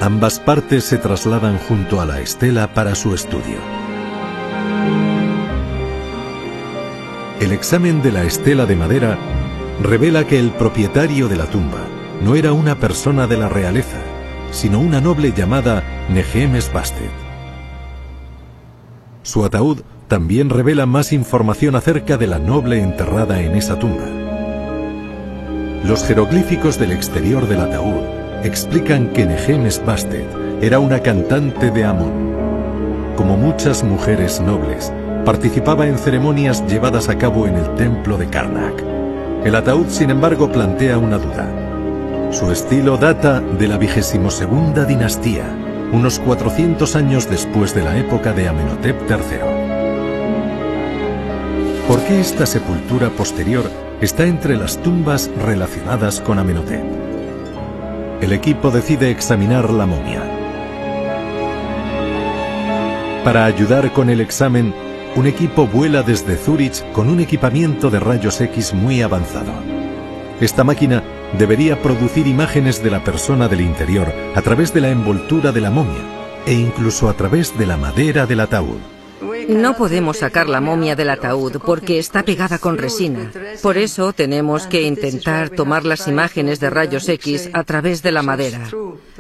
Ambas 0.01 0.41
partes 0.41 0.85
se 0.85 0.97
trasladan 0.97 1.59
junto 1.59 2.01
a 2.01 2.07
la 2.07 2.21
estela 2.21 2.73
para 2.73 2.95
su 2.95 3.15
estudio. 3.15 3.59
El 7.41 7.53
examen 7.53 8.01
de 8.01 8.11
la 8.11 8.23
estela 8.23 8.65
de 8.65 8.77
madera 8.77 9.19
revela 9.83 10.27
que 10.27 10.39
el 10.39 10.51
propietario 10.51 11.29
de 11.29 11.37
la 11.37 11.47
tumba 11.47 11.81
no 12.23 12.37
era 12.37 12.53
una 12.53 12.77
persona 12.77 13.27
de 13.27 13.37
la 13.37 13.49
realeza, 13.49 13.99
sino 14.51 14.79
una 14.81 15.01
noble 15.01 15.33
llamada 15.33 15.83
Nehemes 16.09 16.73
Bastet. 16.73 17.11
Su 19.23 19.45
ataúd 19.45 19.81
también 20.09 20.51
revela 20.51 20.87
más 20.87 21.13
información 21.13 21.75
acerca 21.75 22.17
de 22.17 22.27
la 22.27 22.39
noble 22.39 22.81
enterrada 22.81 23.41
en 23.41 23.57
esa 23.57 23.79
tumba. 23.79 24.07
Los 25.85 26.05
jeroglíficos 26.05 26.79
del 26.79 26.93
exterior 26.93 27.49
del 27.49 27.61
ataúd 27.61 28.03
explican 28.45 29.09
que 29.09 29.27
Nehemes 29.27 29.83
Bastet 29.85 30.27
era 30.61 30.79
una 30.79 31.01
cantante 31.01 31.71
de 31.71 31.85
Amón. 31.85 33.15
Como 33.17 33.37
muchas 33.37 33.83
mujeres 33.83 34.41
nobles, 34.41 34.93
participaba 35.25 35.87
en 35.87 35.99
ceremonias 35.99 36.65
llevadas 36.67 37.09
a 37.09 37.19
cabo 37.19 37.47
en 37.47 37.57
el 37.57 37.75
templo 37.75 38.17
de 38.17 38.29
Karnak. 38.29 38.92
El 39.45 39.57
ataúd, 39.57 39.89
sin 39.89 40.11
embargo, 40.11 40.53
plantea 40.53 40.99
una 40.99 41.19
duda. 41.19 42.31
Su 42.31 42.53
estilo 42.53 42.97
data 42.97 43.41
de 43.41 43.67
la 43.67 43.79
segunda 44.31 44.85
dinastía, 44.85 45.45
unos 45.93 46.21
400 46.21 46.95
años 46.95 47.29
después 47.29 47.75
de 47.75 47.83
la 47.83 47.99
época 47.99 48.33
de 48.33 48.49
Amenhotep 48.49 48.97
III. 49.11 49.19
¿Por 51.89 52.01
qué 52.05 52.21
esta 52.21 52.47
sepultura 52.47 53.11
posterior 53.11 53.69
está 54.01 54.27
entre 54.27 54.57
las 54.57 54.81
tumbas 54.81 55.29
relacionadas 55.45 56.21
con 56.21 56.39
Amenhotep? 56.39 56.85
El 58.21 58.33
equipo 58.33 58.71
decide 58.71 59.11
examinar 59.11 59.71
la 59.71 59.87
momia. 59.87 60.23
Para 63.25 63.45
ayudar 63.45 63.93
con 63.93 64.09
el 64.09 64.21
examen, 64.21 64.73
un 65.15 65.27
equipo 65.27 65.67
vuela 65.67 66.03
desde 66.03 66.37
Zurich 66.37 66.83
con 66.93 67.11
un 67.11 67.21
equipamiento 67.21 67.91
de 67.91 68.01
rayos 68.01 68.41
X 68.41 68.73
muy 68.73 69.03
avanzado. 69.03 69.53
Esta 70.41 70.65
máquina 70.65 71.03
debería 71.39 71.81
producir 71.83 72.27
imágenes 72.27 72.83
de 72.83 72.91
la 72.91 73.05
persona 73.05 73.49
del 73.49 73.61
interior 73.61 74.13
a 74.35 74.43
través 74.43 74.73
de 74.73 74.81
la 74.81 74.91
envoltura 74.91 75.53
de 75.53 75.61
la 75.61 75.71
momia 75.71 76.03
e 76.47 76.55
incluso 76.55 77.09
a 77.09 77.15
través 77.15 77.57
de 77.59 77.67
la 77.67 77.77
madera 77.77 78.27
del 78.27 78.41
ataúd. 78.41 78.92
No 79.49 79.77
podemos 79.77 80.19
sacar 80.19 80.49
la 80.49 80.61
momia 80.61 80.97
del 80.97 81.11
ataúd 81.11 81.59
porque 81.65 81.99
está 81.99 82.23
pegada 82.23 82.59
con 82.59 82.79
resina. 82.79 83.31
Por 83.63 83.79
eso 83.79 84.13
tenemos 84.13 84.67
que 84.67 84.83
intentar 84.83 85.51
tomar 85.51 85.85
las 85.85 86.09
imágenes 86.09 86.61
de 86.61 86.71
rayos 86.71 87.09
X 87.09 87.51
a 87.53 87.65
través 87.65 88.03
de 88.03 88.13
la 88.13 88.23
madera. 88.23 88.69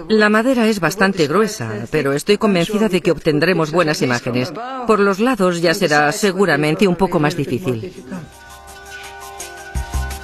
La 0.08 0.28
madera 0.28 0.68
es 0.68 0.80
bastante 0.80 1.26
gruesa, 1.26 1.86
pero 1.90 2.12
estoy 2.12 2.38
convencida 2.38 2.88
de 2.88 3.00
que 3.00 3.10
obtendremos 3.10 3.70
buenas 3.70 4.02
imágenes. 4.02 4.52
Por 4.86 5.00
los 5.00 5.18
lados 5.18 5.60
ya 5.60 5.74
será 5.74 6.10
seguramente 6.12 6.88
un 6.88 6.96
poco 6.96 7.18
más 7.18 7.36
difícil. 7.36 7.92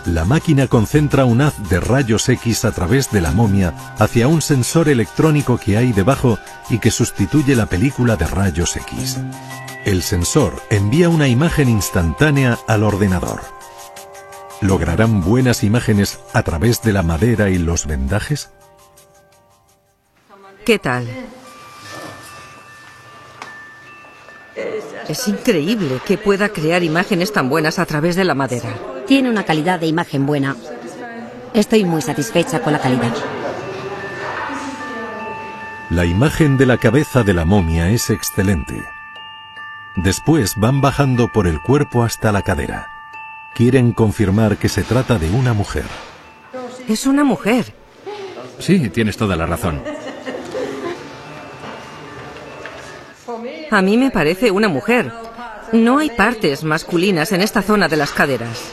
La 0.07 0.25
máquina 0.25 0.69
concentra 0.69 1.27
un 1.27 1.43
haz 1.43 1.69
de 1.69 1.81
rayos 1.81 2.31
X 2.31 2.65
a 2.65 2.73
través 2.73 3.11
de 3.11 3.21
la 3.21 3.33
momia 3.33 3.75
hacia 3.99 4.27
un 4.27 4.41
sensor 4.41 4.89
electrónico 4.89 5.59
que 5.59 5.77
hay 5.77 5.93
debajo 5.93 6.39
y 6.71 6.79
que 6.79 6.91
sustituye 6.91 7.55
la 7.55 7.67
película 7.67 8.17
de 8.17 8.27
rayos 8.27 8.75
X. 8.77 9.19
El 9.89 10.03
sensor 10.03 10.53
envía 10.69 11.09
una 11.09 11.29
imagen 11.29 11.71
instantánea 11.71 12.59
al 12.67 12.83
ordenador. 12.83 13.41
¿Lograrán 14.61 15.23
buenas 15.23 15.65
imágenes 15.65 16.21
a 16.35 16.43
través 16.43 16.83
de 16.83 16.93
la 16.93 17.03
madera 17.03 17.49
y 17.49 17.57
los 17.57 17.87
vendajes? 17.87 18.51
¿Qué 20.67 20.79
tal? 20.79 21.09
Es 25.09 25.27
increíble 25.27 26.03
que 26.05 26.19
pueda 26.19 26.51
crear 26.51 26.83
imágenes 26.83 27.33
tan 27.33 27.49
buenas 27.49 27.79
a 27.79 27.87
través 27.87 28.15
de 28.15 28.25
la 28.25 28.35
madera. 28.35 28.75
Tiene 29.07 29.31
una 29.31 29.45
calidad 29.45 29.81
de 29.81 29.87
imagen 29.87 30.27
buena. 30.27 30.55
Estoy 31.55 31.87
muy 31.87 32.03
satisfecha 32.03 32.61
con 32.61 32.75
la 32.75 32.81
calidad. 32.83 33.15
La 35.89 36.05
imagen 36.05 36.59
de 36.59 36.67
la 36.67 36.77
cabeza 36.77 37.23
de 37.23 37.33
la 37.33 37.47
momia 37.47 37.89
es 37.89 38.11
excelente. 38.11 38.98
Después 40.03 40.55
van 40.57 40.81
bajando 40.81 41.27
por 41.27 41.49
el 41.49 41.61
cuerpo 41.61 42.05
hasta 42.05 42.31
la 42.31 42.43
cadera. 42.43 42.87
Quieren 43.57 43.91
confirmar 43.91 44.57
que 44.57 44.69
se 44.69 44.85
trata 44.85 45.19
de 45.19 45.29
una 45.29 45.55
mujer. 45.55 45.87
Es 46.89 47.05
una 47.05 47.25
mujer. 47.25 47.75
Sí, 48.61 48.91
tienes 48.91 49.17
toda 49.17 49.35
la 49.35 49.47
razón. 49.47 49.83
A 53.73 53.83
mí 53.83 53.97
me 53.97 54.13
parece 54.13 54.53
una 54.53 54.69
mujer. 54.69 55.13
No 55.73 55.99
hay 55.99 56.11
partes 56.11 56.63
masculinas 56.63 57.33
en 57.33 57.41
esta 57.41 57.61
zona 57.61 57.89
de 57.89 57.97
las 57.97 58.13
caderas. 58.13 58.71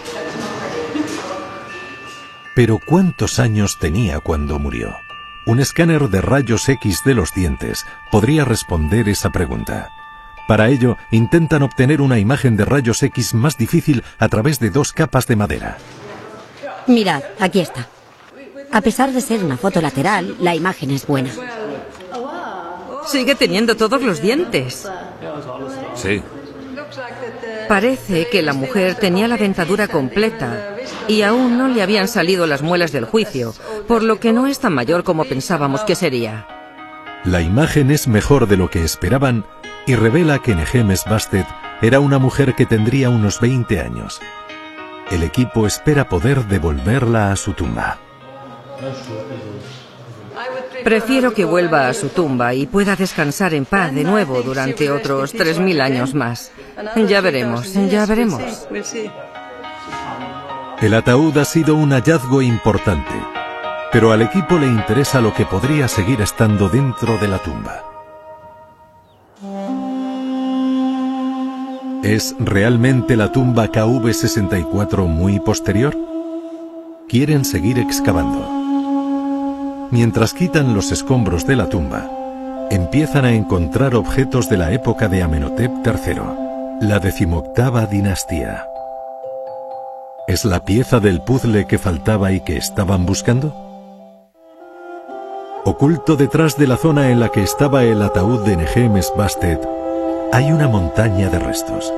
Pero 2.53 2.79
¿cuántos 2.85 3.39
años 3.39 3.79
tenía 3.79 4.19
cuando 4.19 4.59
murió? 4.59 4.95
Un 5.47 5.59
escáner 5.59 6.07
de 6.09 6.21
rayos 6.21 6.69
X 6.69 7.01
de 7.03 7.15
los 7.15 7.33
dientes 7.33 7.83
podría 8.11 8.45
responder 8.45 9.09
esa 9.09 9.31
pregunta. 9.31 9.89
Para 10.47 10.69
ello, 10.69 10.97
intentan 11.11 11.63
obtener 11.63 12.01
una 12.01 12.19
imagen 12.19 12.55
de 12.55 12.65
rayos 12.65 13.01
X 13.01 13.33
más 13.33 13.57
difícil 13.57 14.03
a 14.19 14.29
través 14.29 14.59
de 14.59 14.69
dos 14.69 14.93
capas 14.93 15.25
de 15.27 15.35
madera. 15.35 15.77
Mirad, 16.87 17.23
aquí 17.39 17.61
está. 17.61 17.87
A 18.71 18.81
pesar 18.81 19.11
de 19.11 19.21
ser 19.21 19.43
una 19.43 19.57
foto 19.57 19.81
lateral, 19.81 20.35
la 20.39 20.53
imagen 20.53 20.91
es 20.91 21.07
buena. 21.07 21.31
Sigue 23.07 23.35
teniendo 23.35 23.75
todos 23.75 24.01
los 24.01 24.21
dientes. 24.21 24.87
Sí. 25.95 26.21
Parece 27.67 28.27
que 28.29 28.43
la 28.43 28.53
mujer 28.53 28.95
tenía 28.95 29.27
la 29.27 29.37
dentadura 29.37 29.87
completa 29.87 30.75
y 31.07 31.23
aún 31.23 31.57
no 31.57 31.67
le 31.67 31.81
habían 31.81 32.07
salido 32.07 32.45
las 32.45 32.61
muelas 32.61 32.91
del 32.91 33.05
juicio, 33.05 33.53
por 33.87 34.03
lo 34.03 34.19
que 34.19 34.33
no 34.33 34.45
es 34.45 34.59
tan 34.59 34.73
mayor 34.73 35.03
como 35.03 35.25
pensábamos 35.25 35.81
que 35.81 35.95
sería. 35.95 36.47
La 37.23 37.41
imagen 37.41 37.89
es 37.89 38.07
mejor 38.07 38.47
de 38.47 38.57
lo 38.57 38.69
que 38.69 38.83
esperaban 38.83 39.45
y 39.85 39.95
revela 39.95 40.39
que 40.39 40.55
Nehemes 40.55 41.05
Bastet 41.05 41.47
era 41.81 41.99
una 41.99 42.19
mujer 42.19 42.55
que 42.55 42.65
tendría 42.65 43.09
unos 43.09 43.39
20 43.39 43.79
años. 43.79 44.21
El 45.11 45.23
equipo 45.23 45.67
espera 45.67 46.09
poder 46.09 46.45
devolverla 46.45 47.31
a 47.31 47.35
su 47.35 47.53
tumba. 47.53 47.99
Prefiero 50.83 51.33
que 51.33 51.45
vuelva 51.45 51.87
a 51.87 51.93
su 51.93 52.09
tumba 52.09 52.53
y 52.53 52.65
pueda 52.67 52.95
descansar 52.95 53.53
en 53.53 53.65
paz 53.65 53.93
de 53.93 54.03
nuevo 54.03 54.41
durante 54.41 54.91
otros 54.91 55.33
3.000 55.33 55.81
años 55.81 56.13
más. 56.13 56.51
Ya 57.07 57.21
veremos, 57.21 57.73
ya 57.73 58.05
veremos. 58.05 58.67
El 60.81 60.93
ataúd 60.93 61.37
ha 61.37 61.45
sido 61.45 61.75
un 61.75 61.91
hallazgo 61.91 62.41
importante, 62.41 63.13
pero 63.91 64.11
al 64.11 64.21
equipo 64.21 64.59
le 64.59 64.67
interesa 64.67 65.21
lo 65.21 65.33
que 65.33 65.45
podría 65.45 65.87
seguir 65.87 66.21
estando 66.21 66.69
dentro 66.69 67.17
de 67.17 67.27
la 67.29 67.39
tumba. 67.39 67.94
¿Es 72.05 72.35
realmente 72.37 73.17
la 73.17 73.31
tumba 73.31 73.71
KV-64 73.71 75.07
muy 75.07 75.39
posterior? 75.39 75.97
Quieren 77.09 77.43
seguir 77.43 77.79
excavando. 77.79 78.47
Mientras 79.89 80.35
quitan 80.35 80.75
los 80.75 80.91
escombros 80.91 81.47
de 81.47 81.55
la 81.55 81.67
tumba, 81.67 82.07
empiezan 82.69 83.25
a 83.25 83.33
encontrar 83.33 83.95
objetos 83.95 84.47
de 84.49 84.57
la 84.57 84.71
época 84.71 85.07
de 85.07 85.23
Amenhotep 85.23 85.71
III, 85.83 86.87
la 86.87 86.99
decimoctava 86.99 87.87
dinastía. 87.87 88.67
¿Es 90.27 90.45
la 90.45 90.63
pieza 90.63 90.99
del 90.99 91.23
puzzle 91.23 91.65
que 91.65 91.79
faltaba 91.79 92.33
y 92.33 92.41
que 92.41 92.57
estaban 92.57 93.07
buscando? 93.07 93.51
Oculto 95.65 96.17
detrás 96.17 96.55
de 96.55 96.67
la 96.67 96.77
zona 96.77 97.09
en 97.09 97.19
la 97.19 97.29
que 97.29 97.41
estaba 97.41 97.83
el 97.83 98.03
ataúd 98.03 98.45
de 98.45 98.57
Nehemes 98.57 99.11
Bastet, 99.17 99.67
hay 100.31 100.51
una 100.51 100.67
montaña 100.67 101.29
de 101.29 101.39
restos. 101.39 101.91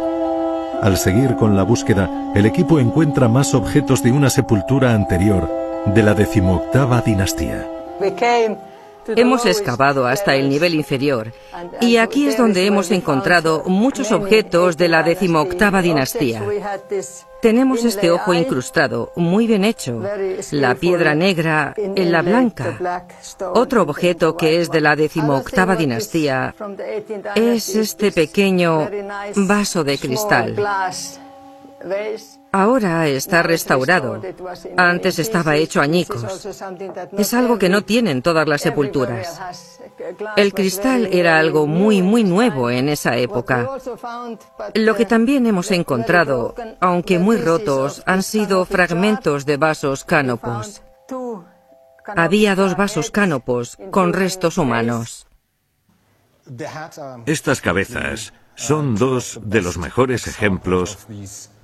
Al 0.82 0.98
seguir 0.98 1.36
con 1.36 1.56
la 1.56 1.64
búsqueda, 1.64 2.10
el 2.36 2.46
equipo 2.46 2.80
encuentra 2.80 3.28
más 3.28 3.54
objetos 3.54 4.04
de 4.04 4.12
una 4.12 4.30
sepultura 4.30 4.94
anterior 4.94 5.50
de 5.88 6.04
la 6.04 6.14
decimoctava 6.14 7.02
dinastía. 7.02 7.66
Hemos 9.16 9.46
excavado 9.46 10.08
hasta 10.08 10.36
el 10.36 10.50
nivel 10.50 10.76
inferior 10.76 11.32
y 11.82 11.98
aquí 11.98 12.28
es 12.28 12.38
donde 12.38 12.66
hemos 12.66 12.92
encontrado 12.92 13.64
muchos 13.66 14.12
objetos 14.12 14.78
de 14.78 14.90
la 14.90 15.04
decimoctava 15.04 15.82
dinastía. 15.82 16.44
Tenemos 17.42 17.86
este 17.86 18.10
ojo 18.10 18.34
incrustado, 18.34 19.12
muy 19.16 19.46
bien 19.46 19.64
hecho, 19.64 20.02
la 20.52 20.76
piedra 20.76 21.14
negra 21.14 21.74
en 21.78 22.12
la 22.12 22.22
blanca. 22.22 23.06
Otro 23.54 23.84
objeto 23.84 24.36
que 24.36 24.60
es 24.60 24.72
de 24.72 24.82
la 24.82 24.96
decimoctava 24.96 25.76
dinastía 25.76 26.56
es 27.36 27.76
este 27.76 28.12
pequeño 28.12 28.90
vaso 29.36 29.84
de 29.84 29.98
cristal. 29.98 30.56
Ahora 32.52 33.08
está 33.08 33.44
restaurado. 33.44 34.22
Antes 34.78 35.20
estaba 35.20 35.56
hecho 35.56 35.82
añicos. 35.82 36.48
Es 37.18 37.34
algo 37.34 37.58
que 37.58 37.70
no 37.70 37.84
tienen 37.84 38.22
todas 38.22 38.48
las 38.48 38.62
sepulturas. 38.62 39.40
El 40.36 40.54
cristal 40.54 41.08
era 41.12 41.40
algo 41.40 41.68
muy, 41.68 42.02
muy 42.02 42.24
nuevo 42.24 42.70
en 42.70 42.90
esa 42.90 43.18
época. 43.18 43.70
Lo 44.74 44.96
que 44.96 45.06
también 45.06 45.46
hemos 45.46 45.72
encontrado, 45.72 46.56
aunque 46.80 47.20
muy 47.20 47.38
rotos, 47.38 48.04
han 48.06 48.24
sido 48.24 48.66
fragmentos 48.66 49.46
de 49.46 49.58
vasos 49.58 50.04
cánopos. 50.04 50.82
Había 52.16 52.56
dos 52.56 52.78
vasos 52.78 53.12
cánopos 53.12 53.78
con 53.92 54.14
restos 54.14 54.58
humanos. 54.58 55.28
Estas 57.26 57.62
cabezas 57.62 58.34
son 58.58 58.96
dos 58.96 59.40
de 59.44 59.62
los 59.62 59.78
mejores 59.78 60.28
ejemplos 60.28 60.98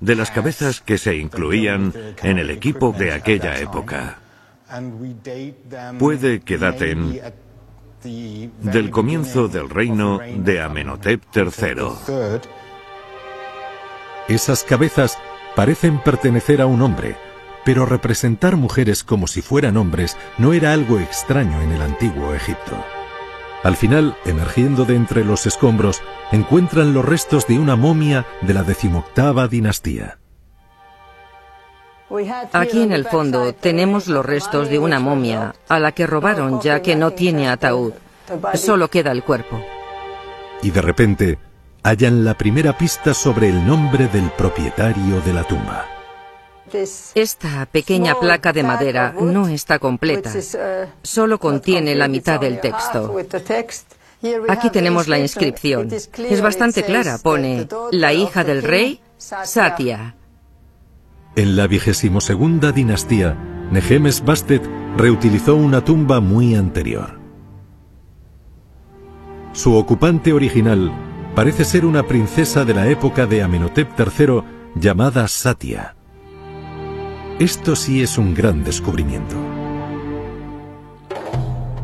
de 0.00 0.14
las 0.14 0.30
cabezas 0.30 0.80
que 0.80 0.96
se 0.96 1.16
incluían 1.16 1.92
en 2.22 2.38
el 2.38 2.50
equipo 2.50 2.94
de 2.96 3.12
aquella 3.12 3.58
época. 3.58 4.18
Puede 5.98 6.40
que 6.40 6.56
daten 6.56 7.20
del 8.62 8.90
comienzo 8.90 9.48
del 9.48 9.68
reino 9.68 10.20
de 10.36 10.60
Amenhotep 10.60 11.22
III. 11.34 12.40
Esas 14.28 14.62
cabezas 14.62 15.18
parecen 15.56 16.00
pertenecer 16.00 16.62
a 16.62 16.66
un 16.66 16.80
hombre, 16.80 17.16
pero 17.64 17.86
representar 17.86 18.56
mujeres 18.56 19.02
como 19.02 19.26
si 19.26 19.42
fueran 19.42 19.76
hombres 19.76 20.16
no 20.38 20.52
era 20.52 20.72
algo 20.72 21.00
extraño 21.00 21.60
en 21.60 21.72
el 21.72 21.82
antiguo 21.82 22.34
Egipto. 22.34 22.76
Al 23.64 23.76
final, 23.76 24.14
emergiendo 24.26 24.84
de 24.84 24.94
entre 24.94 25.24
los 25.24 25.46
escombros, 25.46 26.02
encuentran 26.32 26.92
los 26.92 27.02
restos 27.02 27.46
de 27.46 27.58
una 27.58 27.76
momia 27.76 28.26
de 28.42 28.52
la 28.52 28.62
decimoctava 28.62 29.48
dinastía. 29.48 30.18
Aquí 32.52 32.82
en 32.82 32.92
el 32.92 33.06
fondo 33.06 33.54
tenemos 33.54 34.06
los 34.06 34.24
restos 34.24 34.68
de 34.68 34.78
una 34.78 35.00
momia 35.00 35.54
a 35.66 35.78
la 35.80 35.92
que 35.92 36.06
robaron 36.06 36.60
ya 36.60 36.82
que 36.82 36.94
no 36.94 37.12
tiene 37.12 37.48
ataúd. 37.48 37.94
Solo 38.52 38.88
queda 38.88 39.12
el 39.12 39.24
cuerpo. 39.24 39.58
Y 40.62 40.70
de 40.70 40.82
repente 40.82 41.38
hallan 41.82 42.22
la 42.22 42.34
primera 42.34 42.76
pista 42.76 43.14
sobre 43.14 43.48
el 43.48 43.66
nombre 43.66 44.08
del 44.08 44.30
propietario 44.30 45.22
de 45.22 45.32
la 45.32 45.44
tumba. 45.44 45.93
Esta 47.14 47.66
pequeña 47.66 48.18
placa 48.18 48.52
de 48.52 48.62
madera 48.62 49.14
no 49.20 49.48
está 49.48 49.78
completa. 49.78 50.32
Solo 51.02 51.38
contiene 51.38 51.94
la 51.94 52.08
mitad 52.08 52.40
del 52.40 52.60
texto. 52.60 53.16
Aquí 54.48 54.70
tenemos 54.70 55.08
la 55.08 55.18
inscripción. 55.18 55.88
Es 55.92 56.40
bastante 56.40 56.82
clara. 56.82 57.18
Pone, 57.22 57.68
la 57.92 58.12
hija 58.12 58.44
del 58.44 58.62
rey, 58.62 59.00
Satya. 59.18 60.16
En 61.36 61.56
la 61.56 61.66
vigésimo 61.66 62.20
segunda 62.20 62.72
dinastía, 62.72 63.36
Nehemes 63.70 64.24
Bastet 64.24 64.62
reutilizó 64.96 65.56
una 65.56 65.84
tumba 65.84 66.20
muy 66.20 66.54
anterior. 66.54 67.18
Su 69.52 69.74
ocupante 69.74 70.32
original 70.32 70.92
parece 71.34 71.64
ser 71.64 71.84
una 71.84 72.04
princesa 72.04 72.64
de 72.64 72.74
la 72.74 72.88
época 72.88 73.26
de 73.26 73.42
Amenhotep 73.42 73.88
III 73.98 74.42
llamada 74.76 75.26
Satya. 75.28 75.96
Esto 77.40 77.74
sí 77.74 78.00
es 78.00 78.16
un 78.16 78.32
gran 78.32 78.62
descubrimiento. 78.62 79.34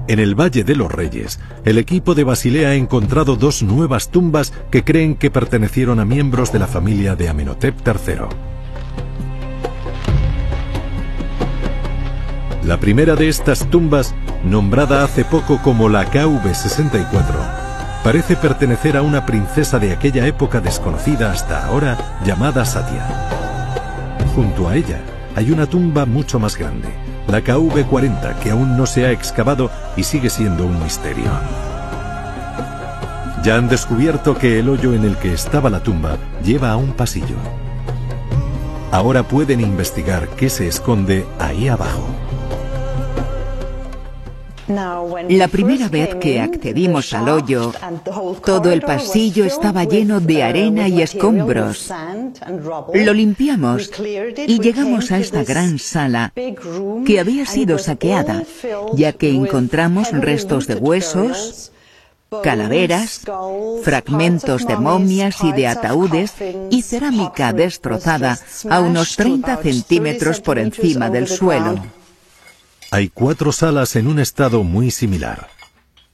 En 0.06 0.20
el 0.20 0.36
Valle 0.38 0.62
de 0.62 0.76
los 0.76 0.92
Reyes, 0.92 1.40
el 1.64 1.76
equipo 1.76 2.14
de 2.14 2.22
Basilea 2.22 2.68
ha 2.68 2.74
encontrado 2.76 3.34
dos 3.34 3.64
nuevas 3.64 4.10
tumbas 4.10 4.52
que 4.70 4.84
creen 4.84 5.16
que 5.16 5.28
pertenecieron 5.32 5.98
a 5.98 6.04
miembros 6.04 6.52
de 6.52 6.60
la 6.60 6.68
familia 6.68 7.16
de 7.16 7.28
Amenhotep 7.28 7.74
III. 7.84 8.14
La 12.64 12.78
primera 12.78 13.16
de 13.16 13.28
estas 13.28 13.68
tumbas, 13.70 14.14
nombrada 14.44 15.02
hace 15.02 15.24
poco 15.24 15.60
como 15.62 15.88
la 15.88 16.08
KV-64, 16.12 18.02
parece 18.04 18.36
pertenecer 18.36 18.96
a 18.96 19.02
una 19.02 19.26
princesa 19.26 19.80
de 19.80 19.90
aquella 19.90 20.28
época 20.28 20.60
desconocida 20.60 21.32
hasta 21.32 21.66
ahora 21.66 22.20
llamada 22.24 22.64
Satya. 22.64 23.04
Junto 24.36 24.68
a 24.68 24.76
ella 24.76 25.00
hay 25.36 25.50
una 25.50 25.66
tumba 25.66 26.06
mucho 26.06 26.38
más 26.38 26.56
grande, 26.56 26.88
la 27.28 27.42
KV-40, 27.42 28.38
que 28.40 28.50
aún 28.50 28.76
no 28.76 28.86
se 28.86 29.06
ha 29.06 29.12
excavado 29.12 29.70
y 29.96 30.02
sigue 30.02 30.30
siendo 30.30 30.66
un 30.66 30.82
misterio. 30.82 31.30
Ya 33.42 33.56
han 33.56 33.68
descubierto 33.68 34.36
que 34.36 34.58
el 34.58 34.68
hoyo 34.68 34.92
en 34.92 35.04
el 35.04 35.16
que 35.16 35.32
estaba 35.32 35.70
la 35.70 35.82
tumba 35.82 36.18
lleva 36.44 36.72
a 36.72 36.76
un 36.76 36.92
pasillo. 36.92 37.36
Ahora 38.92 39.22
pueden 39.22 39.60
investigar 39.60 40.28
qué 40.36 40.50
se 40.50 40.66
esconde 40.66 41.24
ahí 41.38 41.68
abajo. 41.68 42.06
La 44.70 45.48
primera 45.48 45.88
vez 45.88 46.14
que 46.16 46.40
accedimos 46.40 47.12
al 47.12 47.28
hoyo, 47.28 47.72
todo 48.44 48.70
el 48.70 48.82
pasillo 48.82 49.44
estaba 49.44 49.82
lleno 49.84 50.20
de 50.20 50.44
arena 50.44 50.86
y 50.86 51.02
escombros. 51.02 51.92
Lo 52.94 53.12
limpiamos 53.12 53.90
y 54.46 54.60
llegamos 54.60 55.10
a 55.10 55.18
esta 55.18 55.42
gran 55.42 55.80
sala 55.80 56.32
que 57.04 57.18
había 57.18 57.46
sido 57.46 57.78
saqueada, 57.78 58.44
ya 58.94 59.12
que 59.12 59.30
encontramos 59.30 60.12
restos 60.12 60.68
de 60.68 60.76
huesos, 60.76 61.72
calaveras, 62.44 63.22
fragmentos 63.82 64.68
de 64.68 64.76
momias 64.76 65.42
y 65.42 65.50
de 65.52 65.66
ataúdes 65.66 66.34
y 66.70 66.82
cerámica 66.82 67.52
destrozada 67.52 68.38
a 68.68 68.80
unos 68.80 69.16
30 69.16 69.56
centímetros 69.56 70.40
por 70.40 70.60
encima 70.60 71.10
del 71.10 71.26
suelo. 71.26 71.99
Hay 72.92 73.08
cuatro 73.08 73.52
salas 73.52 73.94
en 73.94 74.08
un 74.08 74.18
estado 74.18 74.64
muy 74.64 74.90
similar. 74.90 75.48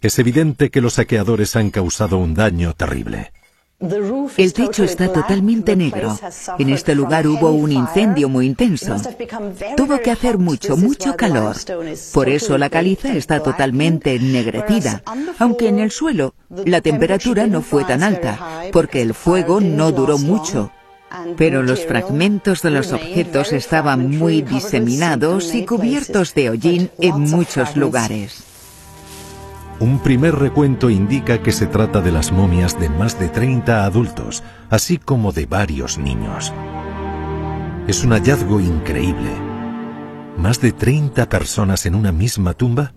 Es 0.02 0.18
evidente 0.18 0.70
que 0.70 0.82
los 0.82 0.94
saqueadores 0.94 1.56
han 1.56 1.70
causado 1.70 2.18
un 2.18 2.34
daño 2.34 2.74
terrible. 2.74 3.32
El 3.78 4.52
techo 4.52 4.84
está 4.84 5.10
totalmente 5.10 5.74
negro. 5.74 6.18
En 6.58 6.70
este 6.70 6.94
lugar 6.94 7.26
hubo 7.26 7.50
un 7.50 7.72
incendio 7.72 8.28
muy 8.28 8.46
intenso. 8.46 8.96
Tuvo 9.76 10.00
que 10.00 10.10
hacer 10.10 10.36
mucho, 10.36 10.76
mucho 10.76 11.16
calor. 11.16 11.56
Por 12.12 12.28
eso 12.28 12.58
la 12.58 12.68
caliza 12.68 13.14
está 13.14 13.42
totalmente 13.42 14.14
ennegrecida, 14.14 15.02
aunque 15.38 15.68
en 15.68 15.78
el 15.78 15.90
suelo 15.90 16.34
la 16.66 16.82
temperatura 16.82 17.46
no 17.46 17.62
fue 17.62 17.84
tan 17.84 18.02
alta, 18.02 18.62
porque 18.72 19.00
el 19.00 19.14
fuego 19.14 19.60
no 19.60 19.92
duró 19.92 20.18
mucho. 20.18 20.72
Pero 21.36 21.62
los 21.62 21.84
fragmentos 21.84 22.62
de 22.62 22.70
los 22.70 22.92
objetos 22.92 23.52
estaban 23.52 24.10
muy 24.18 24.42
diseminados 24.42 25.54
y 25.54 25.64
cubiertos 25.64 26.34
de 26.34 26.50
hollín 26.50 26.90
en 26.98 27.20
muchos 27.20 27.76
lugares. 27.76 28.44
Un 29.78 29.98
primer 29.98 30.34
recuento 30.34 30.88
indica 30.88 31.42
que 31.42 31.52
se 31.52 31.66
trata 31.66 32.00
de 32.00 32.10
las 32.10 32.32
momias 32.32 32.80
de 32.80 32.88
más 32.88 33.20
de 33.20 33.28
30 33.28 33.84
adultos, 33.84 34.42
así 34.70 34.96
como 34.96 35.32
de 35.32 35.44
varios 35.44 35.98
niños. 35.98 36.52
Es 37.86 38.02
un 38.02 38.12
hallazgo 38.12 38.58
increíble. 38.58 39.30
¿Más 40.38 40.60
de 40.60 40.72
30 40.72 41.28
personas 41.28 41.86
en 41.86 41.94
una 41.94 42.10
misma 42.10 42.54
tumba? 42.54 42.94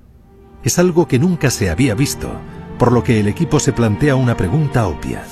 Es 0.63 0.79
algo 0.79 1.07
que 1.07 1.19
nunca 1.19 1.49
se 1.51 1.69
había 1.69 1.95
visto, 1.95 2.31
por 2.77 2.91
lo 2.93 3.03
que 3.03 3.19
el 3.19 3.27
equipo 3.27 3.59
se 3.59 3.73
plantea 3.73 4.15
una 4.15 4.35
pregunta 4.35 4.87
obvia. 4.87 5.23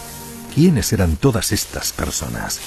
¿Quiénes 0.58 0.91
eran 0.91 1.17
todas 1.17 1.52
estas 1.52 1.93
personas? 1.93 2.60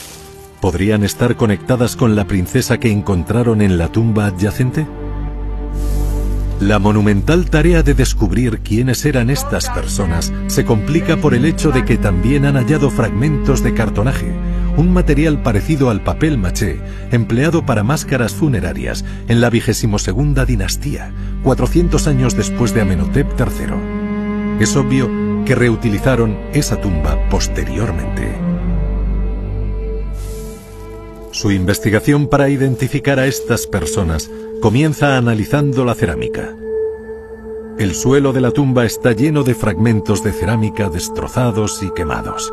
¿Podrían 0.61 1.03
estar 1.03 1.35
conectadas 1.35 1.96
con 1.96 2.14
la 2.14 2.24
princesa 2.24 2.79
que 2.79 2.88
encontraron 2.88 3.61
en 3.62 3.79
la 3.79 3.88
tumba 3.88 4.26
adyacente? 4.26 4.87
La 6.61 6.79
monumental 6.79 7.50
tarea 7.50 7.83
de 7.83 7.94
descubrir 7.94 8.61
quiénes 8.61 9.05
eran 9.05 9.29
estas 9.29 9.68
personas 9.70 10.33
se 10.46 10.64
complica 10.64 11.16
por 11.16 11.35
el 11.35 11.44
hecho 11.44 11.72
de 11.72 11.85
que 11.85 11.98
también 11.98 12.44
han 12.44 12.55
hallado 12.55 12.90
fragmentos 12.90 13.64
de 13.64 13.74
cartonaje, 13.74 14.33
un 14.76 14.92
material 14.92 15.42
parecido 15.42 15.90
al 15.90 16.05
papel 16.05 16.38
maché, 16.38 16.81
empleado 17.11 17.66
para 17.66 17.83
máscaras 17.83 18.35
funerarias 18.35 19.05
en 19.26 19.40
la 19.40 19.50
segunda 19.98 20.46
dinastía, 20.46 21.12
400 21.42 22.07
años 22.07 22.37
después 22.37 22.72
de 22.72 22.83
Amenhotep 22.83 23.26
III. 23.37 24.61
Es 24.61 24.76
obvio 24.76 25.29
que 25.44 25.55
reutilizaron 25.55 26.38
esa 26.53 26.81
tumba 26.81 27.18
posteriormente. 27.29 28.29
Su 31.33 31.50
investigación 31.53 32.29
para 32.29 32.48
identificar 32.48 33.18
a 33.18 33.26
estas 33.26 33.66
personas 33.66 34.31
comienza 34.61 35.16
analizando 35.16 35.85
la 35.85 35.94
cerámica. 35.94 36.55
El 37.79 37.94
suelo 37.94 38.33
de 38.33 38.40
la 38.40 38.50
tumba 38.50 38.85
está 38.85 39.12
lleno 39.12 39.42
de 39.42 39.55
fragmentos 39.55 40.22
de 40.22 40.33
cerámica 40.33 40.90
destrozados 40.90 41.83
y 41.83 41.90
quemados. 41.90 42.53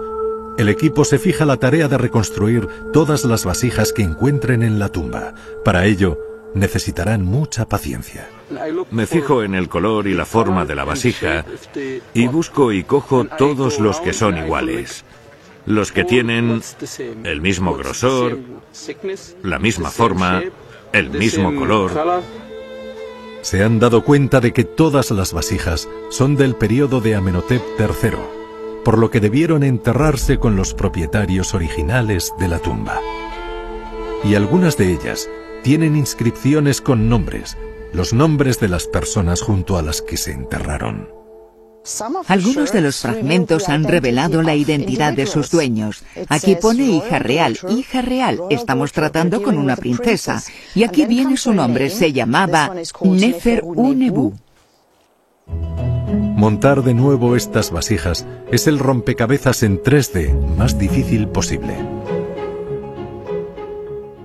El 0.58 0.70
equipo 0.70 1.06
se 1.06 1.20
fija 1.20 1.46
la 1.46 1.58
tarea 1.58 1.88
de 1.88 1.98
reconstruir 1.98 2.68
todas 2.94 3.26
las 3.26 3.46
vasijas 3.46 3.94
que 3.94 4.04
encuentren 4.04 4.64
en 4.64 4.80
la 4.80 4.90
tumba. 4.90 5.34
Para 5.66 5.86
ello, 5.86 6.18
necesitarán 6.54 7.24
mucha 7.24 7.68
paciencia. 7.68 8.30
Me 8.92 9.08
fijo 9.08 9.44
en 9.44 9.56
el 9.56 9.70
color 9.70 10.08
y 10.08 10.14
la 10.14 10.26
forma 10.26 10.66
de 10.66 10.76
la 10.76 10.86
vasija 10.86 11.46
y 12.14 12.28
busco 12.28 12.72
y 12.72 12.84
cojo 12.84 13.26
todos 13.26 13.80
los 13.80 14.00
que 14.00 14.14
son 14.14 14.38
iguales. 14.38 15.04
Los 15.66 15.92
que 15.92 16.06
tienen 16.06 16.62
el 17.24 17.42
mismo 17.42 17.76
grosor, 17.76 18.40
la 19.44 19.60
misma 19.60 19.90
forma, 19.92 20.44
el 20.94 21.10
mismo 21.10 21.54
color. 21.56 21.92
Se 23.42 23.64
han 23.64 23.80
dado 23.80 24.04
cuenta 24.04 24.40
de 24.40 24.54
que 24.54 24.64
todas 24.64 25.12
las 25.12 25.34
vasijas 25.34 25.88
son 26.10 26.36
del 26.36 26.56
periodo 26.56 27.02
de 27.02 27.16
Amenhotep 27.16 27.62
III, 27.80 28.18
por 28.84 28.98
lo 28.98 29.12
que 29.12 29.20
debieron 29.20 29.64
enterrarse 29.64 30.38
con 30.38 30.56
los 30.56 30.74
propietarios 30.74 31.54
originales 31.54 32.34
de 32.40 32.48
la 32.48 32.60
tumba. 32.60 33.02
Y 34.24 34.36
algunas 34.36 34.78
de 34.78 34.92
ellas 34.92 35.30
tienen 35.64 35.96
inscripciones 35.96 36.82
con 36.82 37.10
nombres, 37.10 37.58
los 37.94 38.14
nombres 38.14 38.60
de 38.60 38.68
las 38.68 38.88
personas 38.88 39.42
junto 39.42 39.78
a 39.78 39.82
las 39.82 40.02
que 40.02 40.18
se 40.18 40.32
enterraron. 40.32 41.18
Algunos 42.28 42.74
de 42.74 42.82
los 42.82 42.98
fragmentos 42.98 43.70
han 43.70 43.86
revelado 43.86 44.42
la 44.42 44.56
identidad 44.56 45.14
de 45.14 45.26
sus 45.26 45.50
dueños. 45.50 46.04
Aquí 46.28 46.56
pone 46.56 46.84
hija 46.84 47.20
real, 47.20 47.58
hija 47.70 48.02
real. 48.02 48.42
Estamos 48.50 48.92
tratando 48.92 49.42
con 49.42 49.58
una 49.58 49.78
princesa. 49.78 50.44
Y 50.76 50.84
aquí 50.84 51.06
viene 51.06 51.38
su 51.38 51.54
nombre, 51.54 51.90
se 51.90 52.12
llamaba 52.12 52.74
Nefer 53.04 53.64
Unebu. 53.64 54.34
Montar 56.36 56.84
de 56.84 56.94
nuevo 56.94 57.36
estas 57.36 57.72
vasijas 57.72 58.26
es 58.52 58.68
el 58.68 58.80
rompecabezas 58.80 59.64
en 59.64 59.82
3D 59.82 60.56
más 60.56 60.78
difícil 60.78 61.28
posible. 61.30 61.76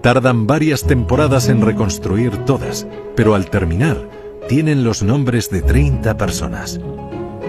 Tardan 0.02 0.48
varias 0.48 0.82
temporadas 0.82 1.48
en 1.48 1.60
reconstruir 1.60 2.36
todas, 2.38 2.88
pero 3.14 3.36
al 3.36 3.48
terminar 3.48 4.10
tienen 4.48 4.82
los 4.82 5.04
nombres 5.04 5.48
de 5.48 5.62
30 5.62 6.16
personas. 6.16 6.80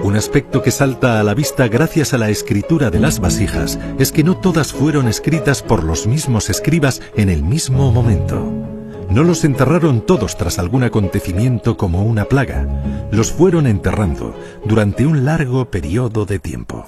Un 0.03 0.15
aspecto 0.15 0.61
que 0.61 0.69
salta 0.69 1.19
a 1.19 1.23
la 1.23 1.33
vista 1.33 1.67
gracias 1.67 2.13
a 2.13 2.19
la 2.19 2.29
escritura 2.29 2.91
de 2.91 2.99
las 2.99 3.19
vasijas 3.19 3.79
es 3.97 4.11
que 4.11 4.23
no 4.23 4.37
todas 4.37 4.71
fueron 4.71 5.07
escritas 5.07 5.63
por 5.63 5.83
los 5.83 6.05
mismos 6.05 6.51
escribas 6.51 7.01
en 7.15 7.29
el 7.29 7.41
mismo 7.41 7.91
momento. 7.91 8.82
No 9.13 9.21
los 9.23 9.43
enterraron 9.43 10.01
todos 10.01 10.35
tras 10.37 10.57
algún 10.57 10.81
acontecimiento 10.81 11.77
como 11.77 12.03
una 12.03 12.25
plaga. 12.25 13.07
Los 13.11 13.31
fueron 13.31 13.67
enterrando 13.67 14.35
durante 14.65 15.05
un 15.05 15.23
largo 15.23 15.65
periodo 15.65 16.25
de 16.25 16.39
tiempo. 16.39 16.83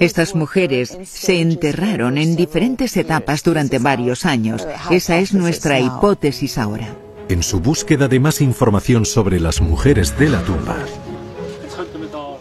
Estas 0.00 0.34
mujeres 0.34 0.96
se 1.04 1.38
enterraron 1.38 2.16
en 2.16 2.34
diferentes 2.34 2.96
etapas 2.96 3.42
durante 3.42 3.78
varios 3.78 4.24
años. 4.24 4.66
Esa 4.90 5.18
es 5.18 5.34
nuestra 5.34 5.78
hipótesis 5.78 6.56
ahora. 6.56 6.96
En 7.28 7.42
su 7.42 7.60
búsqueda 7.60 8.08
de 8.08 8.20
más 8.20 8.40
información 8.40 9.04
sobre 9.04 9.38
las 9.38 9.60
mujeres 9.60 10.18
de 10.18 10.30
la 10.30 10.40
tumba, 10.44 10.76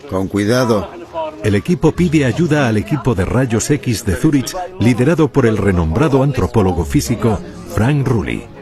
con 0.10 0.30
cuidado. 0.30 0.90
El 1.44 1.56
equipo 1.56 1.92
pide 1.92 2.24
ayuda 2.24 2.70
al 2.70 2.78
equipo 2.78 3.16
de 3.16 3.26
rayos 3.26 3.70
X 3.70 4.06
de 4.06 4.16
Zurich, 4.16 4.56
liderado 4.80 5.28
por 5.28 5.46
el 5.46 5.58
renombrado 5.58 6.24
antropólogo 6.24 6.86
físico 6.86 7.38
Frank 7.74 8.08
Rulli. 8.08 8.55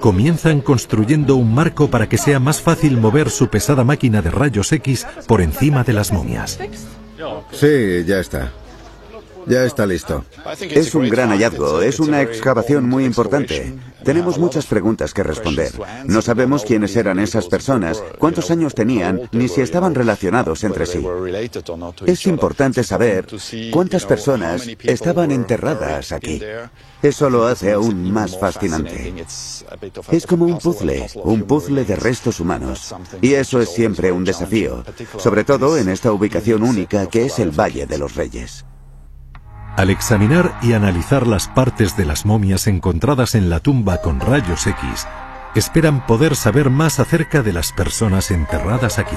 Comienzan 0.00 0.60
construyendo 0.60 1.36
un 1.36 1.54
marco 1.54 1.90
para 1.90 2.08
que 2.08 2.18
sea 2.18 2.40
más 2.40 2.60
fácil 2.60 2.96
mover 2.96 3.30
su 3.30 3.48
pesada 3.48 3.84
máquina 3.84 4.22
de 4.22 4.30
rayos 4.30 4.72
X 4.72 5.06
por 5.26 5.40
encima 5.40 5.84
de 5.84 5.92
las 5.92 6.12
momias. 6.12 6.58
Sí, 7.52 8.04
ya 8.06 8.20
está. 8.20 8.52
Ya 9.46 9.64
está 9.64 9.86
listo. 9.86 10.24
Es 10.60 10.94
un 10.94 11.08
gran 11.08 11.30
hallazgo, 11.30 11.82
es 11.82 12.00
una 12.00 12.22
excavación 12.22 12.88
muy 12.88 13.04
importante. 13.04 13.74
Tenemos 14.04 14.38
muchas 14.38 14.66
preguntas 14.66 15.12
que 15.12 15.22
responder. 15.22 15.72
No 16.06 16.22
sabemos 16.22 16.64
quiénes 16.64 16.96
eran 16.96 17.18
esas 17.18 17.46
personas, 17.48 18.02
cuántos 18.18 18.50
años 18.50 18.74
tenían, 18.74 19.28
ni 19.32 19.48
si 19.48 19.60
estaban 19.60 19.94
relacionados 19.94 20.64
entre 20.64 20.86
sí. 20.86 21.04
Es 22.06 22.26
importante 22.26 22.82
saber 22.82 23.26
cuántas 23.72 24.06
personas 24.06 24.66
estaban 24.82 25.30
enterradas 25.30 26.12
aquí. 26.12 26.40
Eso 27.02 27.30
lo 27.30 27.46
hace 27.46 27.72
aún 27.72 28.10
más 28.12 28.38
fascinante. 28.38 29.14
Es 30.10 30.26
como 30.26 30.44
un 30.44 30.58
puzzle, 30.58 31.06
un 31.24 31.42
puzzle 31.42 31.84
de 31.84 31.96
restos 31.96 32.40
humanos. 32.40 32.94
Y 33.22 33.34
eso 33.34 33.60
es 33.60 33.70
siempre 33.70 34.12
un 34.12 34.24
desafío, 34.24 34.84
sobre 35.18 35.44
todo 35.44 35.76
en 35.76 35.88
esta 35.88 36.12
ubicación 36.12 36.62
única 36.62 37.06
que 37.06 37.26
es 37.26 37.38
el 37.38 37.50
Valle 37.50 37.86
de 37.86 37.98
los 37.98 38.14
Reyes. 38.16 38.64
Al 39.76 39.90
examinar 39.90 40.58
y 40.62 40.72
analizar 40.72 41.26
las 41.26 41.48
partes 41.48 41.96
de 41.96 42.04
las 42.04 42.26
momias 42.26 42.66
encontradas 42.66 43.34
en 43.34 43.48
la 43.48 43.60
tumba 43.60 43.98
con 43.98 44.20
rayos 44.20 44.66
X, 44.66 45.06
esperan 45.54 46.06
poder 46.06 46.36
saber 46.36 46.70
más 46.70 47.00
acerca 47.00 47.42
de 47.42 47.52
las 47.52 47.72
personas 47.72 48.30
enterradas 48.30 48.98
aquí. 48.98 49.16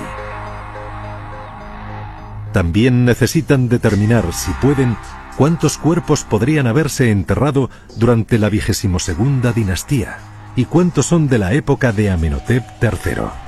También 2.53 3.03
necesitan 3.03 3.67
determinar, 3.67 4.31
si 4.31 4.51
pueden, 4.53 4.95
cuántos 5.37 5.77
cuerpos 5.77 6.23
podrían 6.23 6.67
haberse 6.67 7.09
enterrado 7.11 7.69
durante 7.97 8.37
la 8.37 8.51
segunda 8.99 9.51
dinastía 9.51 10.17
y 10.55 10.65
cuántos 10.65 11.07
son 11.07 11.27
de 11.27 11.39
la 11.39 11.53
época 11.53 11.91
de 11.91 12.11
Amenhotep 12.11 12.63
III. 12.81 13.42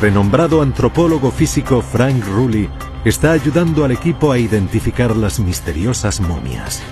Renombrado 0.00 0.62
antropólogo 0.62 1.30
físico 1.30 1.82
Frank 1.82 2.24
Rulli 2.24 2.70
está 3.04 3.32
ayudando 3.32 3.84
al 3.84 3.90
equipo 3.92 4.32
a 4.32 4.38
identificar 4.38 5.14
las 5.14 5.38
misteriosas 5.38 6.20
momias. 6.20 6.82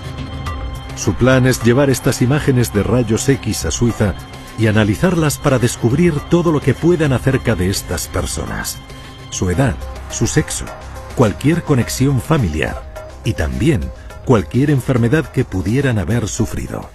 Su 0.95 1.15
plan 1.15 1.47
es 1.47 1.63
llevar 1.63 1.89
estas 1.89 2.21
imágenes 2.21 2.71
de 2.71 2.83
rayos 2.83 3.27
X 3.27 3.65
a 3.65 3.71
Suiza 3.71 4.13
y 4.59 4.67
analizarlas 4.67 5.37
para 5.39 5.57
descubrir 5.57 6.13
todo 6.29 6.51
lo 6.51 6.61
que 6.61 6.75
puedan 6.75 7.13
acerca 7.13 7.55
de 7.55 7.69
estas 7.69 8.07
personas. 8.07 8.77
Su 9.31 9.49
edad, 9.49 9.75
su 10.11 10.27
sexo, 10.27 10.65
cualquier 11.15 11.63
conexión 11.63 12.21
familiar 12.21 12.83
y 13.23 13.33
también 13.33 13.81
cualquier 14.25 14.69
enfermedad 14.69 15.25
que 15.31 15.45
pudieran 15.45 15.97
haber 15.97 16.27
sufrido. 16.27 16.89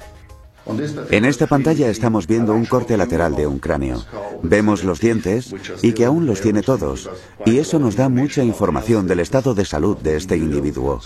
En 1.11 1.25
esta 1.25 1.47
pantalla 1.47 1.89
estamos 1.89 2.27
viendo 2.27 2.55
un 2.55 2.65
corte 2.65 2.97
lateral 2.97 3.37
de 3.37 3.47
un 3.47 3.59
cráneo. 3.59 4.05
Vemos 4.43 4.83
los 4.83 5.01
dientes 5.01 5.55
y 5.83 5.93
que 5.93 6.05
aún 6.07 6.27
los 6.27 6.41
tiene 6.41 6.63
todos. 6.63 7.11
Y 7.45 7.59
eso 7.59 7.79
nos 7.79 7.97
da 7.97 8.09
mucha 8.09 8.43
información 8.43 9.07
del 9.07 9.21
estado 9.21 9.55
de 9.55 9.65
salud 9.65 9.97
de 9.99 10.17
este 10.17 10.37
individuo. 10.37 11.01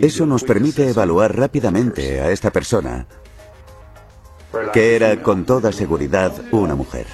Eso 0.00 0.26
nos 0.26 0.42
permite 0.44 0.88
evaluar 0.88 1.36
rápidamente 1.36 2.20
a 2.20 2.30
esta 2.30 2.50
persona, 2.50 3.06
que 4.72 4.96
era 4.96 5.22
con 5.22 5.44
toda 5.44 5.72
seguridad 5.72 6.32
una 6.50 6.74
mujer. 6.74 7.06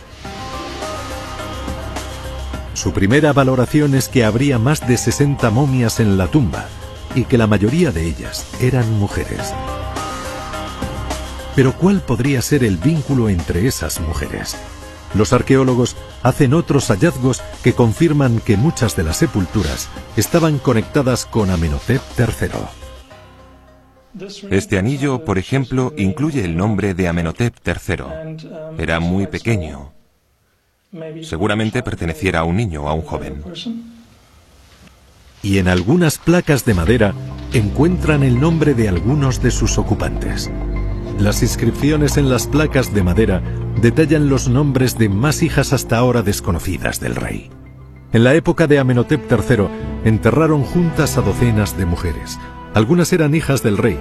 Su 2.74 2.92
primera 2.92 3.32
valoración 3.32 3.94
es 3.94 4.08
que 4.08 4.24
habría 4.24 4.58
más 4.58 4.86
de 4.86 4.96
60 4.96 5.50
momias 5.50 6.00
en 6.00 6.16
la 6.16 6.28
tumba 6.28 6.66
y 7.14 7.24
que 7.24 7.36
la 7.36 7.46
mayoría 7.46 7.90
de 7.90 8.06
ellas 8.06 8.46
eran 8.60 8.90
mujeres. 8.98 9.52
Pero 11.58 11.72
¿cuál 11.72 12.00
podría 12.00 12.40
ser 12.40 12.62
el 12.62 12.76
vínculo 12.76 13.28
entre 13.28 13.66
esas 13.66 13.98
mujeres? 13.98 14.56
Los 15.12 15.32
arqueólogos 15.32 15.96
hacen 16.22 16.54
otros 16.54 16.86
hallazgos 16.86 17.42
que 17.64 17.72
confirman 17.72 18.38
que 18.38 18.56
muchas 18.56 18.94
de 18.94 19.02
las 19.02 19.16
sepulturas 19.16 19.88
estaban 20.16 20.60
conectadas 20.60 21.26
con 21.26 21.50
Amenhotep 21.50 22.00
III. 22.16 22.50
Este 24.50 24.78
anillo, 24.78 25.24
por 25.24 25.36
ejemplo, 25.36 25.92
incluye 25.96 26.44
el 26.44 26.56
nombre 26.56 26.94
de 26.94 27.08
Amenhotep 27.08 27.56
III. 27.66 28.76
Era 28.78 29.00
muy 29.00 29.26
pequeño. 29.26 29.90
Seguramente 31.22 31.82
perteneciera 31.82 32.38
a 32.38 32.44
un 32.44 32.54
niño 32.54 32.84
o 32.84 32.88
a 32.88 32.92
un 32.92 33.02
joven. 33.02 33.42
Y 35.42 35.58
en 35.58 35.66
algunas 35.66 36.18
placas 36.18 36.64
de 36.64 36.74
madera 36.74 37.14
encuentran 37.52 38.22
el 38.22 38.38
nombre 38.38 38.74
de 38.74 38.88
algunos 38.88 39.42
de 39.42 39.50
sus 39.50 39.76
ocupantes. 39.76 40.48
Las 41.18 41.42
inscripciones 41.42 42.16
en 42.16 42.30
las 42.30 42.46
placas 42.46 42.94
de 42.94 43.02
madera 43.02 43.42
detallan 43.82 44.28
los 44.28 44.48
nombres 44.48 44.96
de 44.98 45.08
más 45.08 45.42
hijas 45.42 45.72
hasta 45.72 45.98
ahora 45.98 46.22
desconocidas 46.22 47.00
del 47.00 47.16
rey. 47.16 47.50
En 48.12 48.22
la 48.22 48.34
época 48.34 48.68
de 48.68 48.78
Amenhotep 48.78 49.30
III 49.30 49.66
enterraron 50.04 50.62
juntas 50.62 51.18
a 51.18 51.22
docenas 51.22 51.76
de 51.76 51.86
mujeres. 51.86 52.38
Algunas 52.72 53.12
eran 53.12 53.34
hijas 53.34 53.64
del 53.64 53.78
rey, 53.78 53.98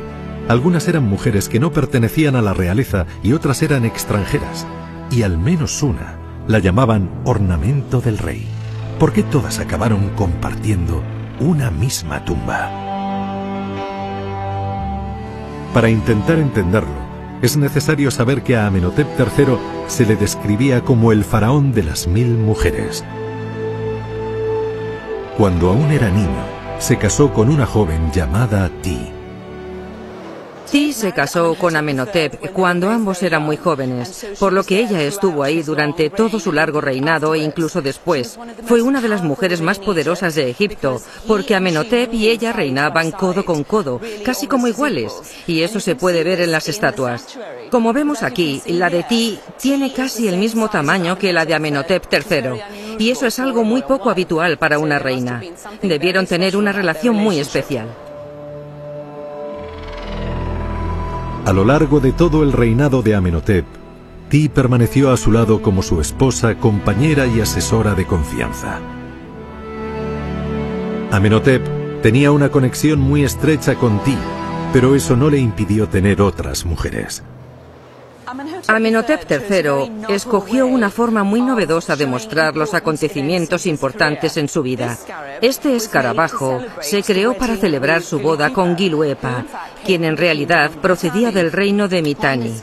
algunas 0.47 0.87
eran 0.87 1.07
mujeres 1.09 1.49
que 1.49 1.59
no 1.59 1.71
pertenecían 1.71 2.35
a 2.35 2.43
la 2.43 2.53
realeza 2.53 3.07
y 3.23 3.33
otras 3.33 3.63
eran 3.63 3.83
extranjeras. 3.83 4.67
Y 5.09 5.23
al 5.23 5.39
menos 5.39 5.81
una 5.81 6.19
la 6.47 6.59
llamaban 6.59 7.09
ornamento 7.25 7.99
del 7.99 8.19
rey. 8.19 8.47
¿Por 8.99 9.11
qué 9.11 9.23
todas 9.23 9.57
acabaron 9.57 10.09
compartiendo 10.15 11.01
una 11.39 11.71
misma 11.71 12.23
tumba? 12.25 12.69
Para 15.73 15.89
intentar 15.89 16.39
entenderlo, 16.39 17.06
es 17.41 17.57
necesario 17.57 18.11
saber 18.11 18.43
que 18.43 18.55
a 18.55 18.67
Amenhotep 18.67 19.07
III 19.19 19.57
se 19.87 20.05
le 20.05 20.15
describía 20.15 20.81
como 20.81 21.11
el 21.11 21.23
faraón 21.23 21.71
de 21.71 21.83
las 21.83 22.07
mil 22.07 22.37
mujeres. 22.37 23.03
Cuando 25.37 25.69
aún 25.69 25.91
era 25.91 26.09
niño, 26.09 26.45
se 26.79 26.97
casó 26.97 27.33
con 27.33 27.49
una 27.49 27.65
joven 27.65 28.11
llamada 28.11 28.69
Ti. 28.81 29.16
Se 30.97 31.11
casó 31.11 31.53
con 31.53 31.75
Amenhotep 31.75 32.51
cuando 32.53 32.89
ambos 32.89 33.21
eran 33.21 33.43
muy 33.43 33.55
jóvenes, 33.55 34.25
por 34.39 34.51
lo 34.51 34.63
que 34.63 34.79
ella 34.79 35.03
estuvo 35.03 35.43
ahí 35.43 35.61
durante 35.61 36.09
todo 36.09 36.39
su 36.39 36.51
largo 36.51 36.81
reinado 36.81 37.35
e 37.35 37.37
incluso 37.37 37.83
después. 37.83 38.39
Fue 38.65 38.81
una 38.81 38.99
de 38.99 39.07
las 39.07 39.21
mujeres 39.21 39.61
más 39.61 39.77
poderosas 39.77 40.33
de 40.33 40.49
Egipto, 40.49 40.99
porque 41.27 41.53
Amenhotep 41.53 42.11
y 42.15 42.29
ella 42.29 42.51
reinaban 42.51 43.11
codo 43.11 43.45
con 43.45 43.63
codo, 43.63 44.01
casi 44.25 44.47
como 44.47 44.67
iguales, 44.67 45.13
y 45.45 45.61
eso 45.61 45.79
se 45.79 45.95
puede 45.95 46.23
ver 46.23 46.41
en 46.41 46.51
las 46.51 46.67
estatuas. 46.67 47.37
Como 47.69 47.93
vemos 47.93 48.23
aquí, 48.23 48.63
la 48.65 48.89
de 48.89 49.03
Ti 49.03 49.37
tiene 49.61 49.93
casi 49.93 50.27
el 50.27 50.37
mismo 50.37 50.67
tamaño 50.67 51.15
que 51.19 51.31
la 51.31 51.45
de 51.45 51.53
Amenhotep 51.53 52.11
III, 52.11 52.97
y 52.97 53.11
eso 53.11 53.27
es 53.27 53.37
algo 53.37 53.63
muy 53.63 53.83
poco 53.83 54.09
habitual 54.09 54.57
para 54.57 54.79
una 54.79 54.97
reina. 54.97 55.43
Debieron 55.83 56.25
tener 56.25 56.57
una 56.57 56.71
relación 56.71 57.15
muy 57.15 57.37
especial. 57.37 58.06
A 61.47 61.53
lo 61.53 61.63
largo 61.63 62.01
de 62.01 62.11
todo 62.11 62.43
el 62.43 62.51
reinado 62.51 63.01
de 63.01 63.15
Amenhotep, 63.15 63.63
Ti 64.27 64.49
permaneció 64.49 65.13
a 65.13 65.15
su 65.15 65.31
lado 65.31 65.61
como 65.61 65.81
su 65.81 66.01
esposa, 66.01 66.55
compañera 66.55 67.25
y 67.25 67.39
asesora 67.39 67.95
de 67.95 68.05
confianza. 68.05 68.81
Amenhotep 71.09 72.01
tenía 72.01 72.31
una 72.31 72.49
conexión 72.49 72.99
muy 72.99 73.23
estrecha 73.23 73.75
con 73.75 74.03
Ti, 74.03 74.17
pero 74.73 74.93
eso 74.93 75.15
no 75.15 75.29
le 75.29 75.37
impidió 75.37 75.87
tener 75.87 76.21
otras 76.21 76.65
mujeres. 76.65 77.23
Amenhotep 78.67 79.31
III 79.31 80.13
escogió 80.13 80.67
una 80.67 80.89
forma 80.89 81.23
muy 81.23 81.41
novedosa 81.41 81.95
de 81.95 82.05
mostrar 82.05 82.55
los 82.57 82.73
acontecimientos 82.73 83.65
importantes 83.65 84.35
en 84.35 84.49
su 84.49 84.61
vida. 84.61 84.97
Este 85.41 85.75
escarabajo 85.75 86.61
se 86.81 87.01
creó 87.01 87.33
para 87.33 87.55
celebrar 87.55 88.01
su 88.01 88.19
boda 88.19 88.51
con 88.51 88.77
Giluepa, 88.77 89.45
quien 89.85 90.03
en 90.03 90.17
realidad 90.17 90.71
procedía 90.81 91.31
del 91.31 91.51
reino 91.51 91.87
de 91.87 92.01
Mitanni. 92.01 92.53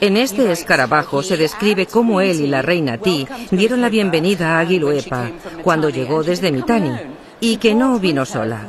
En 0.00 0.18
este 0.18 0.52
escarabajo 0.52 1.22
se 1.22 1.36
describe 1.38 1.86
cómo 1.86 2.20
él 2.20 2.40
y 2.40 2.46
la 2.46 2.60
reina 2.60 2.98
Ti 2.98 3.26
dieron 3.50 3.80
la 3.80 3.88
bienvenida 3.88 4.58
a 4.58 4.66
Giluepa 4.66 5.30
cuando 5.62 5.88
llegó 5.88 6.22
desde 6.22 6.52
Mitanni 6.52 6.92
y 7.40 7.56
que 7.56 7.74
no 7.74 7.98
vino 7.98 8.24
sola. 8.24 8.66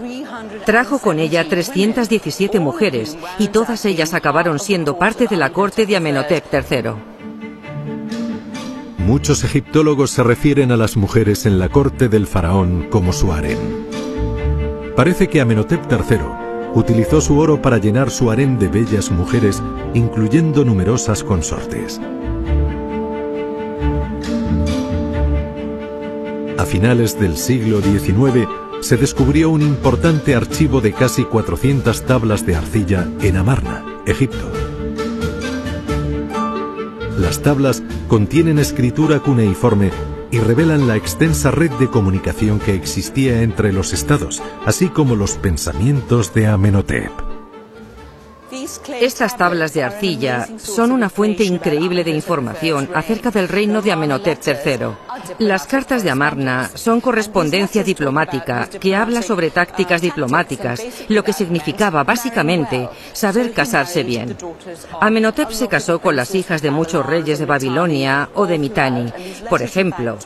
Trajo 0.68 1.00
con 1.00 1.18
ella 1.20 1.48
317 1.48 2.60
mujeres 2.60 3.18
y 3.40 3.48
todas 3.48 3.86
ellas 3.86 4.14
acabaron 4.14 4.60
siendo 4.60 4.98
parte 4.98 5.26
de 5.26 5.38
la 5.38 5.54
corte 5.54 5.86
de 5.86 5.96
Amenhotep 5.96 6.44
III. 6.54 6.92
Muchos 8.98 9.46
egiptólogos 9.46 10.12
se 10.12 10.24
refieren 10.24 10.74
a 10.74 10.76
las 10.76 10.98
mujeres 10.98 11.46
en 11.46 11.58
la 11.58 11.70
corte 11.70 12.10
del 12.10 12.28
faraón 12.28 12.90
como 12.90 13.14
su 13.14 13.32
harén. 13.32 13.88
Parece 14.94 15.30
que 15.30 15.40
Amenhotep 15.40 15.90
III 15.90 16.18
utilizó 16.76 17.22
su 17.22 17.40
oro 17.40 17.62
para 17.62 17.78
llenar 17.78 18.12
su 18.12 18.30
harén 18.30 18.60
de 18.60 18.68
bellas 18.68 19.10
mujeres, 19.10 19.64
incluyendo 19.94 20.66
numerosas 20.66 21.24
consortes. 21.24 22.02
A 26.58 26.66
finales 26.66 27.18
del 27.18 27.38
siglo 27.38 27.80
XIX 27.80 28.67
se 28.82 28.98
descubrió 28.98 29.50
un 29.50 29.62
importante 29.62 30.36
archivo 30.36 30.82
de 30.82 30.94
casi 30.94 31.24
400 31.24 32.06
tablas 32.06 32.46
de 32.46 32.56
arcilla 32.56 33.08
en 33.22 33.38
Amarna, 33.38 33.84
Egipto. 34.06 34.52
Las 37.18 37.42
tablas 37.42 37.84
contienen 38.08 38.60
escritura 38.60 39.20
cuneiforme 39.20 39.92
y 40.32 40.40
revelan 40.40 40.88
la 40.88 40.96
extensa 40.96 41.52
red 41.52 41.72
de 41.72 41.90
comunicación 41.90 42.60
que 42.60 42.76
existía 42.76 43.42
entre 43.42 43.74
los 43.74 43.94
estados, 43.94 44.42
así 44.66 44.90
como 44.90 45.16
los 45.16 45.36
pensamientos 45.36 46.34
de 46.34 46.48
Amenhotep. 46.48 47.37
Estas 48.90 49.38
tablas 49.38 49.74
de 49.74 49.84
arcilla 49.84 50.48
son 50.58 50.92
una 50.92 51.10
fuente 51.10 51.44
increíble 51.44 52.04
de 52.04 52.12
información 52.12 52.90
acerca 52.94 53.32
del 53.32 53.48
reino 53.48 53.82
de 53.82 53.92
Amenhotep 53.92 54.40
III. 54.46 54.88
Las 55.40 55.68
cartas 55.68 56.04
de 56.04 56.12
Amarna 56.12 56.70
son 56.74 57.02
correspondencia 57.02 57.84
diplomática 57.84 58.68
que 58.68 58.96
habla 58.96 59.22
sobre 59.22 59.50
tácticas 59.50 60.02
diplomáticas, 60.02 60.82
lo 61.10 61.24
que 61.24 61.34
significaba 61.34 62.04
básicamente 62.04 62.90
saber 63.14 63.52
casarse 63.52 64.04
bien. 64.04 64.38
Amenhotep 65.02 65.52
se 65.52 65.68
casó 65.68 66.00
con 66.00 66.16
las 66.16 66.36
hijas 66.36 66.62
de 66.62 66.72
muchos 66.72 67.06
reyes 67.06 67.40
de 67.40 67.46
Babilonia 67.46 68.30
o 68.34 68.46
de 68.46 68.58
Mitanni, 68.58 69.12
por 69.50 69.62
ejemplo, 69.62 70.18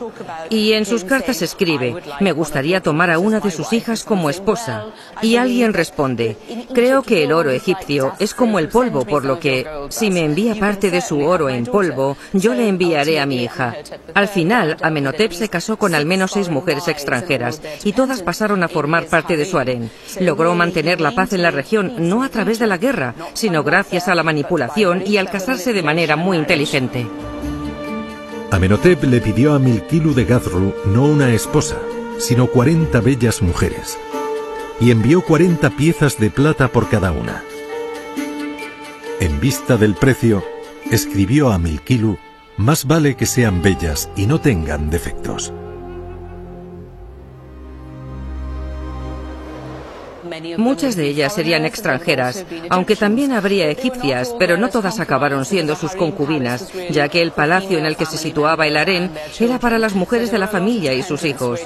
y 0.50 0.72
en 0.72 0.84
sus 0.84 1.04
cartas 1.04 1.42
escribe, 1.42 1.96
me 2.20 2.32
gustaría 2.32 2.80
tomar 2.80 3.10
a 3.10 3.18
una 3.18 3.40
de 3.40 3.50
sus 3.50 3.72
hijas 3.72 4.04
como 4.04 4.30
esposa. 4.30 4.86
Y 5.20 5.36
alguien 5.36 5.72
responde, 5.72 6.36
creo 6.74 7.02
que 7.02 7.24
el 7.24 7.32
oro 7.32 7.50
egipcio 7.50 8.12
es 8.18 8.34
como 8.34 8.51
el 8.58 8.68
polvo, 8.68 9.04
por 9.04 9.24
lo 9.24 9.38
que, 9.38 9.66
si 9.88 10.10
me 10.10 10.24
envía 10.24 10.54
parte 10.54 10.90
de 10.90 11.00
su 11.00 11.20
oro 11.20 11.48
en 11.48 11.64
polvo, 11.64 12.16
yo 12.32 12.54
le 12.54 12.68
enviaré 12.68 13.20
a 13.20 13.26
mi 13.26 13.42
hija. 13.42 13.76
Al 14.14 14.28
final, 14.28 14.76
Amenhotep 14.82 15.32
se 15.32 15.48
casó 15.48 15.76
con 15.76 15.94
al 15.94 16.06
menos 16.06 16.32
seis 16.32 16.48
mujeres 16.48 16.88
extranjeras 16.88 17.60
y 17.84 17.92
todas 17.92 18.22
pasaron 18.22 18.62
a 18.62 18.68
formar 18.68 19.06
parte 19.06 19.36
de 19.36 19.44
su 19.44 19.58
harén. 19.58 19.90
Logró 20.20 20.54
mantener 20.54 21.00
la 21.00 21.12
paz 21.12 21.32
en 21.32 21.42
la 21.42 21.50
región 21.50 21.94
no 21.98 22.22
a 22.22 22.28
través 22.28 22.58
de 22.58 22.66
la 22.66 22.78
guerra, 22.78 23.14
sino 23.34 23.62
gracias 23.62 24.08
a 24.08 24.14
la 24.14 24.22
manipulación 24.22 25.02
y 25.06 25.16
al 25.16 25.30
casarse 25.30 25.72
de 25.72 25.82
manera 25.82 26.16
muy 26.16 26.36
inteligente. 26.36 27.06
Amenhotep 28.50 29.02
le 29.04 29.20
pidió 29.20 29.54
a 29.54 29.58
Milkilu 29.58 30.12
de 30.12 30.24
Gazru 30.26 30.74
no 30.84 31.04
una 31.04 31.32
esposa, 31.32 31.78
sino 32.18 32.48
40 32.48 33.00
bellas 33.00 33.40
mujeres, 33.40 33.98
y 34.78 34.90
envió 34.90 35.22
40 35.22 35.70
piezas 35.70 36.18
de 36.18 36.30
plata 36.30 36.68
por 36.68 36.88
cada 36.90 37.12
una. 37.12 37.42
En 39.22 39.38
vista 39.38 39.76
del 39.76 39.94
precio, 39.94 40.42
escribió 40.90 41.52
a 41.52 41.58
Milkilu, 41.60 42.18
más 42.56 42.88
vale 42.88 43.14
que 43.14 43.24
sean 43.24 43.62
bellas 43.62 44.10
y 44.16 44.26
no 44.26 44.40
tengan 44.40 44.90
defectos. 44.90 45.52
Muchas 50.56 50.96
de 50.96 51.06
ellas 51.06 51.32
serían 51.32 51.64
extranjeras, 51.64 52.44
aunque 52.68 52.96
también 52.96 53.30
habría 53.30 53.70
egipcias, 53.70 54.34
pero 54.40 54.56
no 54.56 54.70
todas 54.70 54.98
acabaron 54.98 55.44
siendo 55.44 55.76
sus 55.76 55.92
concubinas, 55.92 56.72
ya 56.90 57.08
que 57.08 57.22
el 57.22 57.30
palacio 57.30 57.78
en 57.78 57.86
el 57.86 57.96
que 57.96 58.06
se 58.06 58.18
situaba 58.18 58.66
el 58.66 58.76
harén 58.76 59.12
era 59.38 59.60
para 59.60 59.78
las 59.78 59.94
mujeres 59.94 60.32
de 60.32 60.38
la 60.38 60.48
familia 60.48 60.94
y 60.94 61.04
sus 61.04 61.24
hijos. 61.24 61.60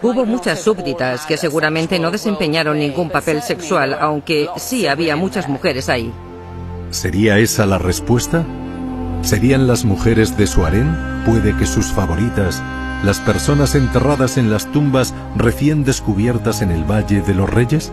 Hubo 0.00 0.24
muchas 0.24 0.62
súbditas 0.62 1.26
que 1.26 1.36
seguramente 1.36 1.98
no 1.98 2.10
desempeñaron 2.10 2.78
ningún 2.78 3.10
papel 3.10 3.42
sexual, 3.42 3.98
aunque 4.00 4.48
sí 4.56 4.86
había 4.86 5.14
muchas 5.14 5.46
mujeres 5.46 5.90
ahí. 5.90 6.10
¿Sería 6.92 7.38
esa 7.38 7.64
la 7.64 7.78
respuesta? 7.78 8.44
¿Serían 9.22 9.66
las 9.66 9.86
mujeres 9.86 10.36
de 10.36 10.46
su 10.46 10.66
harén? 10.66 10.94
Puede 11.24 11.56
que 11.56 11.64
sus 11.64 11.86
favoritas, 11.86 12.62
las 13.02 13.18
personas 13.18 13.74
enterradas 13.74 14.36
en 14.36 14.50
las 14.50 14.70
tumbas 14.72 15.14
recién 15.34 15.84
descubiertas 15.84 16.60
en 16.60 16.70
el 16.70 16.84
Valle 16.84 17.22
de 17.22 17.34
los 17.34 17.48
Reyes? 17.48 17.90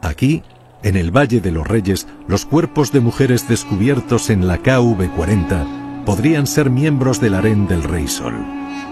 Aquí, 0.00 0.42
en 0.82 0.96
el 0.96 1.14
Valle 1.14 1.42
de 1.42 1.50
los 1.50 1.68
Reyes, 1.68 2.08
los 2.26 2.46
cuerpos 2.46 2.92
de 2.92 3.00
mujeres 3.00 3.46
descubiertos 3.46 4.30
en 4.30 4.48
la 4.48 4.58
KV-40 4.58 6.04
podrían 6.06 6.46
ser 6.46 6.70
miembros 6.70 7.20
del 7.20 7.34
harén 7.34 7.66
del 7.66 7.82
Rey 7.82 8.08
Sol. 8.08 8.34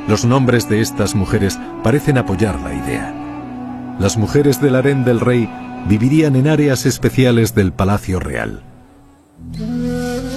Los 0.08 0.26
nombres 0.26 0.68
de 0.68 0.82
estas 0.82 1.14
mujeres 1.14 1.58
parecen 1.82 2.18
apoyar 2.18 2.60
la 2.60 2.74
idea. 2.74 3.19
Las 4.00 4.16
mujeres 4.16 4.62
del 4.62 4.76
harén 4.76 5.04
del 5.04 5.20
rey 5.20 5.46
vivirían 5.86 6.34
en 6.34 6.48
áreas 6.48 6.86
especiales 6.86 7.54
del 7.54 7.70
Palacio 7.70 8.18
Real. 8.18 8.62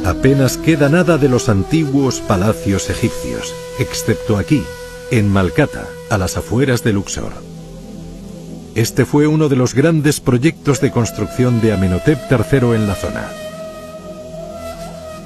Apenas 0.04 0.58
queda 0.58 0.90
nada 0.90 1.18
de 1.18 1.30
los 1.30 1.48
antiguos 1.48 2.20
palacios 2.20 2.90
egipcios, 2.90 3.56
excepto 3.80 4.36
aquí, 4.36 4.64
en 5.12 5.32
Malcata, 5.32 5.86
a 6.10 6.18
las 6.18 6.36
afueras 6.36 6.84
de 6.84 6.92
Luxor. 6.92 7.32
Este 8.76 9.06
fue 9.06 9.28
uno 9.28 9.48
de 9.48 9.56
los 9.56 9.74
grandes 9.74 10.20
proyectos 10.20 10.82
de 10.82 10.92
construcción 10.92 11.62
de 11.62 11.72
Amenhotep 11.72 12.20
III 12.30 12.76
en 12.76 12.86
la 12.86 12.96
zona. 12.96 13.30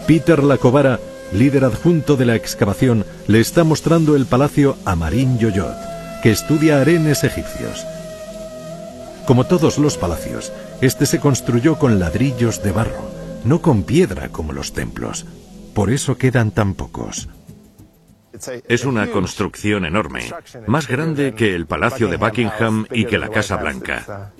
Peter 0.05 0.43
Lacobara, 0.43 0.99
líder 1.33 1.65
adjunto 1.65 2.15
de 2.15 2.25
la 2.25 2.35
excavación, 2.35 3.03
le 3.25 3.39
está 3.39 3.63
mostrando 3.63 4.15
el 4.15 4.27
palacio 4.27 4.77
a 4.85 4.95
Marín 4.95 5.39
Yoyot, 5.39 5.75
que 6.21 6.29
estudia 6.29 6.81
arenes 6.81 7.23
egipcios. 7.23 7.83
Como 9.27 9.43
todos 9.43 9.77
los 9.77 9.97
palacios, 9.97 10.53
este 10.79 11.05
se 11.05 11.19
construyó 11.19 11.77
con 11.77 11.99
ladrillos 11.99 12.63
de 12.63 12.71
barro, 12.71 13.11
no 13.43 13.61
con 13.61 13.83
piedra 13.83 14.29
como 14.29 14.53
los 14.53 14.71
templos. 14.71 15.25
Por 15.73 15.91
eso 15.91 16.17
quedan 16.17 16.51
tan 16.51 16.75
pocos. 16.75 17.27
Es 18.69 18.85
una 18.85 19.11
construcción 19.11 19.83
enorme, 19.83 20.31
más 20.65 20.87
grande 20.87 21.35
que 21.35 21.55
el 21.55 21.65
Palacio 21.65 22.07
de 22.07 22.15
Buckingham 22.15 22.85
y 22.89 23.03
que 23.03 23.17
la 23.17 23.27
Casa 23.27 23.57
Blanca. 23.57 24.31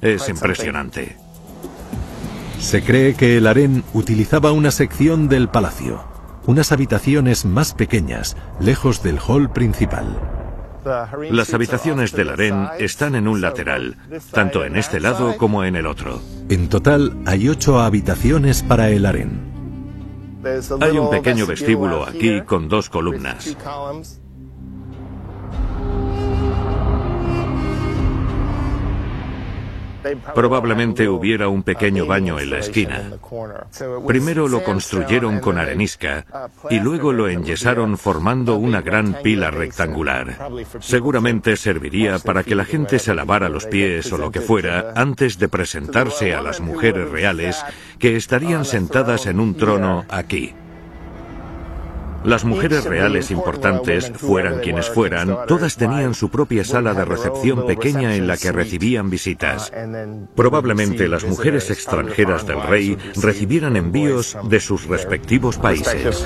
Es 0.00 0.28
impresionante. 0.28 1.16
Se 2.58 2.82
cree 2.82 3.14
que 3.14 3.36
el 3.36 3.46
harén 3.46 3.84
utilizaba 3.94 4.50
una 4.50 4.72
sección 4.72 5.28
del 5.28 5.50
palacio, 5.50 6.02
unas 6.46 6.72
habitaciones 6.72 7.44
más 7.44 7.74
pequeñas, 7.74 8.36
lejos 8.58 9.04
del 9.04 9.20
hall 9.20 9.52
principal. 9.52 10.41
Las 11.30 11.54
habitaciones 11.54 12.12
del 12.12 12.30
harén 12.30 12.68
están 12.78 13.14
en 13.14 13.28
un 13.28 13.40
lateral, 13.40 13.96
tanto 14.32 14.64
en 14.64 14.76
este 14.76 15.00
lado 15.00 15.36
como 15.36 15.64
en 15.64 15.76
el 15.76 15.86
otro. 15.86 16.20
En 16.48 16.68
total 16.68 17.16
hay 17.26 17.48
ocho 17.48 17.80
habitaciones 17.80 18.62
para 18.62 18.90
el 18.90 19.06
harén. 19.06 19.52
Hay 20.80 20.98
un 20.98 21.10
pequeño 21.10 21.46
vestíbulo 21.46 22.04
aquí 22.04 22.40
con 22.42 22.68
dos 22.68 22.88
columnas. 22.88 23.56
Probablemente 30.34 31.08
hubiera 31.08 31.48
un 31.48 31.62
pequeño 31.62 32.06
baño 32.06 32.38
en 32.38 32.50
la 32.50 32.58
esquina. 32.58 33.10
Primero 34.06 34.48
lo 34.48 34.62
construyeron 34.64 35.40
con 35.40 35.58
arenisca 35.58 36.24
y 36.70 36.80
luego 36.80 37.12
lo 37.12 37.28
enyesaron 37.28 37.98
formando 37.98 38.56
una 38.56 38.80
gran 38.80 39.14
pila 39.22 39.50
rectangular. 39.50 40.50
Seguramente 40.80 41.56
serviría 41.56 42.18
para 42.18 42.42
que 42.44 42.54
la 42.54 42.64
gente 42.64 42.98
se 42.98 43.14
lavara 43.14 43.48
los 43.48 43.66
pies 43.66 44.12
o 44.12 44.18
lo 44.18 44.30
que 44.30 44.40
fuera 44.40 44.92
antes 44.96 45.38
de 45.38 45.48
presentarse 45.48 46.34
a 46.34 46.42
las 46.42 46.60
mujeres 46.60 47.10
reales 47.10 47.64
que 47.98 48.16
estarían 48.16 48.64
sentadas 48.64 49.26
en 49.26 49.40
un 49.40 49.56
trono 49.56 50.04
aquí. 50.08 50.54
Las 52.24 52.44
mujeres 52.44 52.84
reales 52.84 53.30
importantes, 53.30 54.12
fueran 54.16 54.60
quienes 54.60 54.88
fueran, 54.88 55.36
todas 55.48 55.76
tenían 55.76 56.14
su 56.14 56.30
propia 56.30 56.64
sala 56.64 56.94
de 56.94 57.04
recepción 57.04 57.66
pequeña 57.66 58.14
en 58.14 58.26
la 58.26 58.36
que 58.36 58.52
recibían 58.52 59.10
visitas. 59.10 59.72
Probablemente 60.34 61.08
las 61.08 61.24
mujeres 61.24 61.70
extranjeras 61.70 62.46
del 62.46 62.62
rey 62.62 62.96
recibieran 63.20 63.76
envíos 63.76 64.36
de 64.48 64.60
sus 64.60 64.86
respectivos 64.86 65.58
países. 65.58 66.24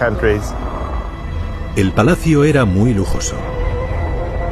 El 1.76 1.92
palacio 1.92 2.44
era 2.44 2.64
muy 2.64 2.94
lujoso. 2.94 3.36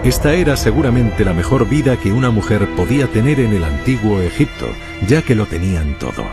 Esta 0.02 0.34
era 0.34 0.56
seguramente 0.56 1.24
la 1.24 1.32
mejor 1.32 1.66
vida 1.66 1.96
que 1.98 2.12
una 2.12 2.30
mujer 2.30 2.68
podía 2.76 3.06
tener 3.06 3.40
en 3.40 3.54
el 3.54 3.64
antiguo 3.64 4.20
Egipto, 4.20 4.66
ya 5.08 5.22
que 5.22 5.34
lo 5.34 5.46
tenían 5.46 5.98
todo. 5.98 6.24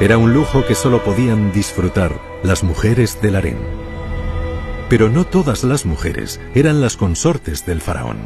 Era 0.00 0.18
un 0.18 0.34
lujo 0.34 0.66
que 0.66 0.74
solo 0.74 1.02
podían 1.04 1.52
disfrutar 1.52 2.12
las 2.46 2.62
mujeres 2.62 3.20
del 3.20 3.36
harén. 3.36 3.58
Pero 4.88 5.08
no 5.08 5.26
todas 5.26 5.64
las 5.64 5.84
mujeres 5.84 6.40
eran 6.54 6.80
las 6.80 6.96
consortes 6.96 7.66
del 7.66 7.80
faraón. 7.80 8.18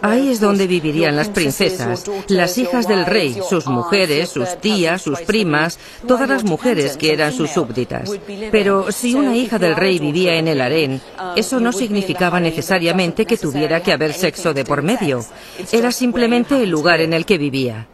Ahí 0.00 0.30
es 0.30 0.40
donde 0.40 0.66
vivirían 0.66 1.14
las 1.14 1.28
princesas, 1.28 2.10
las 2.26 2.58
hijas 2.58 2.88
del 2.88 3.06
rey, 3.06 3.38
sus 3.48 3.66
mujeres, 3.66 4.30
sus 4.30 4.56
tías, 4.60 5.02
sus 5.02 5.20
primas, 5.20 5.78
todas 6.08 6.28
las 6.28 6.42
mujeres 6.42 6.96
que 6.96 7.12
eran 7.12 7.32
sus 7.32 7.50
súbditas. 7.50 8.10
Pero 8.50 8.90
si 8.90 9.14
una 9.14 9.36
hija 9.36 9.58
del 9.58 9.76
rey 9.76 10.00
vivía 10.00 10.34
en 10.34 10.48
el 10.48 10.60
harén, 10.60 11.00
eso 11.36 11.60
no 11.60 11.72
significaba 11.72 12.40
necesariamente 12.40 13.24
que 13.24 13.36
tuviera 13.36 13.82
que 13.82 13.92
haber 13.92 14.14
sexo 14.14 14.52
de 14.52 14.64
por 14.64 14.82
medio. 14.82 15.24
Era 15.70 15.92
simplemente 15.92 16.60
el 16.60 16.70
lugar 16.70 17.00
en 17.00 17.12
el 17.12 17.24
que 17.24 17.38
vivía. 17.38 17.86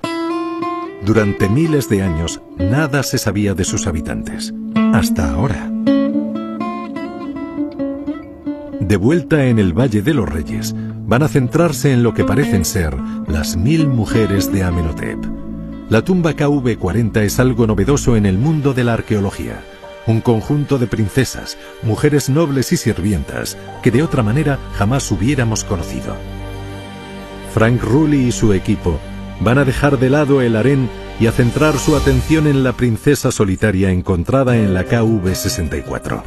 Durante 1.02 1.48
miles 1.48 1.88
de 1.88 2.02
años, 2.02 2.40
nada 2.56 3.02
se 3.02 3.18
sabía 3.18 3.54
de 3.54 3.64
sus 3.64 3.86
habitantes. 3.86 4.52
Hasta 4.92 5.30
ahora. 5.30 5.70
De 8.80 8.96
vuelta 8.96 9.46
en 9.46 9.58
el 9.58 9.78
Valle 9.78 10.02
de 10.02 10.14
los 10.14 10.28
Reyes, 10.28 10.74
van 11.06 11.22
a 11.22 11.28
centrarse 11.28 11.92
en 11.92 12.02
lo 12.02 12.14
que 12.14 12.24
parecen 12.24 12.64
ser 12.64 12.96
las 13.26 13.56
mil 13.56 13.86
mujeres 13.86 14.52
de 14.52 14.64
Amenhotep. 14.64 15.18
La 15.90 16.02
tumba 16.02 16.32
KV-40 16.32 17.18
es 17.22 17.38
algo 17.38 17.66
novedoso 17.66 18.16
en 18.16 18.26
el 18.26 18.38
mundo 18.38 18.74
de 18.74 18.84
la 18.84 18.94
arqueología. 18.94 19.60
Un 20.06 20.20
conjunto 20.20 20.78
de 20.78 20.86
princesas, 20.86 21.58
mujeres 21.82 22.28
nobles 22.28 22.72
y 22.72 22.76
sirvientas 22.76 23.56
que 23.82 23.90
de 23.90 24.02
otra 24.02 24.22
manera 24.22 24.58
jamás 24.74 25.10
hubiéramos 25.10 25.64
conocido. 25.64 26.16
Frank 27.52 27.82
Rulli 27.82 28.28
y 28.28 28.32
su 28.32 28.52
equipo 28.52 28.98
van 29.40 29.58
a 29.58 29.64
dejar 29.64 29.98
de 29.98 30.10
lado 30.10 30.40
el 30.40 30.56
harén 30.56 30.88
y 31.20 31.26
a 31.26 31.32
centrar 31.32 31.78
su 31.78 31.96
atención 31.96 32.46
en 32.46 32.62
la 32.62 32.72
princesa 32.72 33.32
solitaria 33.32 33.90
encontrada 33.90 34.56
en 34.56 34.74
la 34.74 34.84
KV-64. 34.84 36.22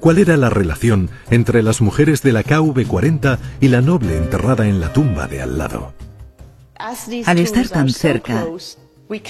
¿Cuál 0.00 0.18
era 0.18 0.36
la 0.36 0.50
relación 0.50 1.10
entre 1.30 1.62
las 1.62 1.80
mujeres 1.80 2.22
de 2.22 2.32
la 2.32 2.42
KV-40 2.42 3.38
y 3.60 3.68
la 3.68 3.80
noble 3.80 4.16
enterrada 4.16 4.66
en 4.66 4.80
la 4.80 4.92
tumba 4.92 5.28
de 5.28 5.42
al 5.42 5.58
lado? 5.58 5.92
Al 7.26 7.38
estar 7.38 7.68
tan 7.68 7.88
cerca, 7.88 8.44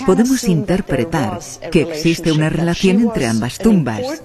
podemos 0.06 0.44
interpretar 0.44 1.40
que 1.70 1.82
existe 1.82 2.32
una 2.32 2.48
relación 2.48 3.02
entre 3.02 3.26
ambas 3.26 3.58
tumbas. 3.58 4.22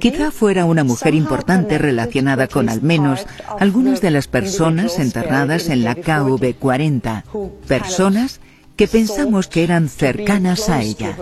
Quizá 0.00 0.32
fuera 0.32 0.64
una 0.64 0.82
mujer 0.82 1.14
importante 1.14 1.78
relacionada 1.78 2.48
con 2.48 2.68
al 2.68 2.82
menos 2.82 3.26
algunas 3.60 4.00
de 4.00 4.10
las 4.10 4.26
personas 4.26 4.98
enterradas 4.98 5.68
en 5.68 5.84
la 5.84 5.94
KV-40, 5.94 7.22
personas 7.68 8.40
que 8.76 8.86
pensamos 8.86 9.48
que 9.48 9.64
eran 9.64 9.88
cercanas 9.88 10.68
a 10.68 10.82
ella. 10.82 11.16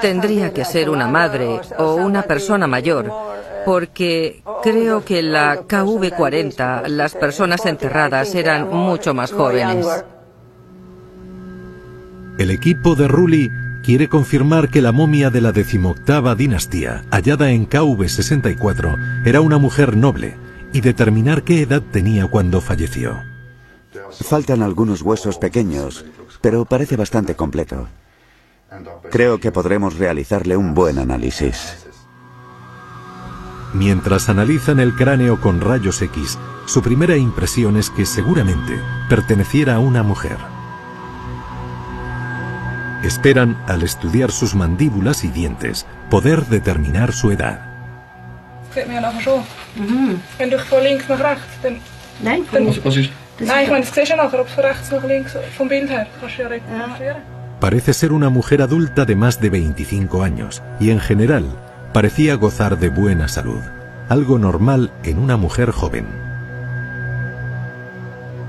Tendría 0.00 0.52
que 0.52 0.64
ser 0.64 0.88
una 0.88 1.08
madre 1.08 1.60
o 1.78 1.94
una 1.94 2.22
persona 2.22 2.66
mayor, 2.66 3.10
porque 3.64 4.42
creo 4.62 5.04
que 5.04 5.18
en 5.18 5.32
la 5.32 5.66
KV-40 5.66 6.86
las 6.88 7.14
personas 7.14 7.66
enterradas 7.66 8.34
eran 8.34 8.68
mucho 8.68 9.14
más 9.14 9.32
jóvenes. 9.32 9.86
El 12.38 12.52
equipo 12.52 12.94
de 12.94 13.08
Rulli 13.08 13.50
quiere 13.82 14.08
confirmar 14.08 14.68
que 14.70 14.80
la 14.80 14.92
momia 14.92 15.30
de 15.30 15.40
la 15.40 15.50
decimoctava 15.50 16.36
dinastía, 16.36 17.04
hallada 17.10 17.50
en 17.50 17.68
KV64, 17.68 19.24
era 19.26 19.40
una 19.40 19.58
mujer 19.58 19.96
noble 19.96 20.36
y 20.72 20.80
determinar 20.80 21.42
qué 21.42 21.62
edad 21.62 21.82
tenía 21.90 22.28
cuando 22.28 22.60
falleció. 22.60 23.27
Faltan 24.10 24.62
algunos 24.62 25.02
huesos 25.02 25.38
pequeños, 25.38 26.04
pero 26.40 26.64
parece 26.64 26.96
bastante 26.96 27.34
completo. 27.34 27.88
Creo 29.10 29.40
que 29.40 29.52
podremos 29.52 29.96
realizarle 29.96 30.56
un 30.56 30.74
buen 30.74 30.98
análisis. 30.98 31.86
Mientras 33.74 34.28
analizan 34.28 34.80
el 34.80 34.94
cráneo 34.94 35.40
con 35.40 35.60
rayos 35.60 36.00
X, 36.00 36.38
su 36.66 36.82
primera 36.82 37.16
impresión 37.16 37.76
es 37.76 37.90
que 37.90 38.06
seguramente 38.06 38.80
perteneciera 39.08 39.76
a 39.76 39.78
una 39.78 40.02
mujer. 40.02 40.36
Esperan, 43.04 43.62
al 43.66 43.82
estudiar 43.82 44.32
sus 44.32 44.54
mandíbulas 44.54 45.24
y 45.24 45.28
dientes, 45.28 45.86
poder 46.10 46.46
determinar 46.46 47.12
su 47.12 47.30
edad. 47.30 47.60
Parece 57.60 57.92
ser 57.92 58.12
una 58.12 58.30
mujer 58.30 58.62
adulta 58.62 59.04
de 59.04 59.16
más 59.16 59.40
de 59.40 59.50
25 59.50 60.22
años 60.22 60.62
y 60.80 60.90
en 60.90 61.00
general 61.00 61.44
parecía 61.92 62.34
gozar 62.34 62.78
de 62.78 62.88
buena 62.88 63.28
salud, 63.28 63.60
algo 64.08 64.38
normal 64.38 64.92
en 65.04 65.18
una 65.18 65.36
mujer 65.36 65.70
joven. 65.70 66.06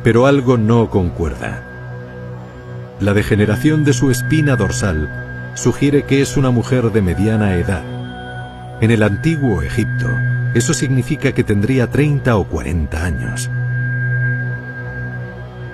Pero 0.03 0.25
algo 0.25 0.57
no 0.57 0.89
concuerda. 0.89 1.63
La 2.99 3.13
degeneración 3.13 3.83
de 3.85 3.93
su 3.93 4.11
espina 4.11 4.55
dorsal 4.55 5.51
sugiere 5.55 6.03
que 6.03 6.21
es 6.21 6.35
una 6.37 6.51
mujer 6.51 6.91
de 6.91 7.01
mediana 7.01 7.55
edad. 7.55 7.83
En 8.81 8.91
el 8.91 9.03
antiguo 9.03 9.61
Egipto, 9.61 10.07
eso 10.55 10.73
significa 10.73 11.31
que 11.33 11.43
tendría 11.43 11.87
30 11.87 12.35
o 12.37 12.47
40 12.47 13.03
años. 13.03 13.49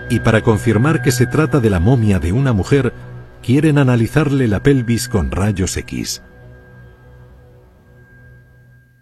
Y 0.09 0.19
para 0.19 0.41
confirmar 0.41 1.01
que 1.01 1.11
se 1.11 1.25
trata 1.25 1.59
de 1.59 1.69
la 1.69 1.79
momia 1.79 2.19
de 2.19 2.31
una 2.31 2.53
mujer, 2.53 2.93
quieren 3.41 3.77
analizarle 3.77 4.47
la 4.47 4.61
pelvis 4.61 5.09
con 5.09 5.31
rayos 5.31 5.77
X. 5.77 6.21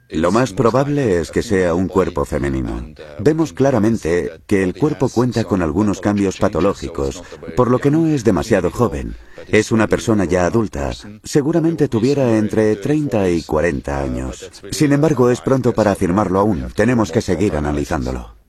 Lo 0.10 0.32
más 0.32 0.54
probable 0.54 1.20
es 1.20 1.32
que 1.32 1.42
sea 1.42 1.74
un 1.74 1.88
cuerpo 1.88 2.24
femenino. 2.24 2.94
Vemos 3.20 3.52
claramente 3.52 4.32
que 4.46 4.62
el 4.62 4.76
cuerpo 4.76 5.10
cuenta 5.10 5.44
con 5.44 5.62
algunos 5.62 6.02
cambios 6.02 6.38
patológicos, 6.38 7.24
por 7.58 7.72
lo 7.72 7.80
que 7.80 7.90
no 7.90 8.06
es 8.06 8.24
demasiado 8.24 8.70
joven. 8.70 9.16
Es 9.48 9.72
una 9.72 9.88
persona 9.88 10.26
ya 10.26 10.46
adulta. 10.46 10.92
Seguramente 11.24 11.88
tuviera 11.88 12.38
entre 12.38 12.76
30 12.76 13.30
y 13.30 13.42
40 13.42 14.00
años. 14.00 14.52
Sin 14.72 14.94
embargo, 14.94 15.32
es 15.32 15.42
pronto 15.42 15.74
para 15.74 15.92
afirmarlo 15.92 16.40
aún. 16.40 16.68
Tenemos 16.76 17.12
que 17.12 17.22
seguir 17.22 17.56
analizándolo. 17.56 18.43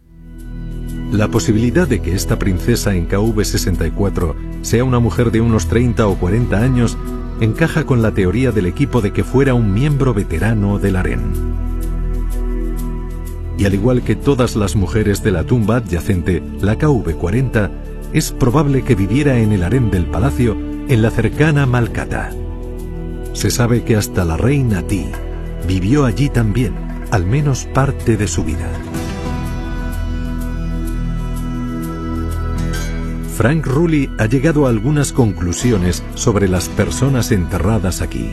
La 1.15 1.29
posibilidad 1.29 1.87
de 1.87 2.03
que 2.03 2.13
esta 2.13 2.41
princesa 2.41 2.97
en 2.97 3.09
KV64 3.09 4.35
sea 4.63 4.83
una 4.83 4.99
mujer 4.99 5.31
de 5.31 5.41
unos 5.41 5.69
30 5.69 6.09
o 6.09 6.17
40 6.17 6.57
años 6.59 6.99
encaja 7.41 7.87
con 7.87 8.03
la 8.03 8.11
teoría 8.11 8.51
del 8.51 8.67
equipo 8.67 9.01
de 9.01 9.13
que 9.13 9.23
fuera 9.23 9.55
un 9.55 9.73
miembro 9.73 10.13
veterano 10.13 10.81
del 10.81 10.97
harén. 10.97 11.21
Y 13.57 13.65
al 13.65 13.75
igual 13.75 14.03
que 14.03 14.17
todas 14.17 14.57
las 14.57 14.75
mujeres 14.75 15.23
de 15.23 15.31
la 15.31 15.45
tumba 15.45 15.77
adyacente, 15.77 16.43
la 16.61 16.77
KV40 16.77 17.71
es 18.13 18.33
probable 18.33 18.83
que 18.83 18.97
viviera 18.97 19.39
en 19.39 19.53
el 19.53 19.63
harén 19.63 19.93
del 19.93 20.07
palacio 20.07 20.57
en 20.89 21.01
la 21.01 21.13
cercana 21.13 21.65
Malcata. 21.65 22.33
Se 23.35 23.53
sabe 23.53 23.85
que 23.85 23.95
hasta 23.95 24.25
la 24.25 24.37
reina 24.37 24.83
Ti 24.83 25.07
vivió 25.69 26.07
allí 26.07 26.29
también, 26.29 26.75
al 27.13 27.25
menos 27.25 27.67
parte 27.67 28.17
de 28.17 28.27
su 28.27 28.43
vida. 28.43 28.69
Frank 33.37 33.67
Rulli 33.67 34.09
ha 34.19 34.27
llegado 34.27 34.67
a 34.67 34.69
algunas 34.69 35.13
conclusiones 35.13 36.05
sobre 36.15 36.47
las 36.47 36.69
personas 36.69 37.33
enterradas 37.33 38.01
aquí. 38.01 38.31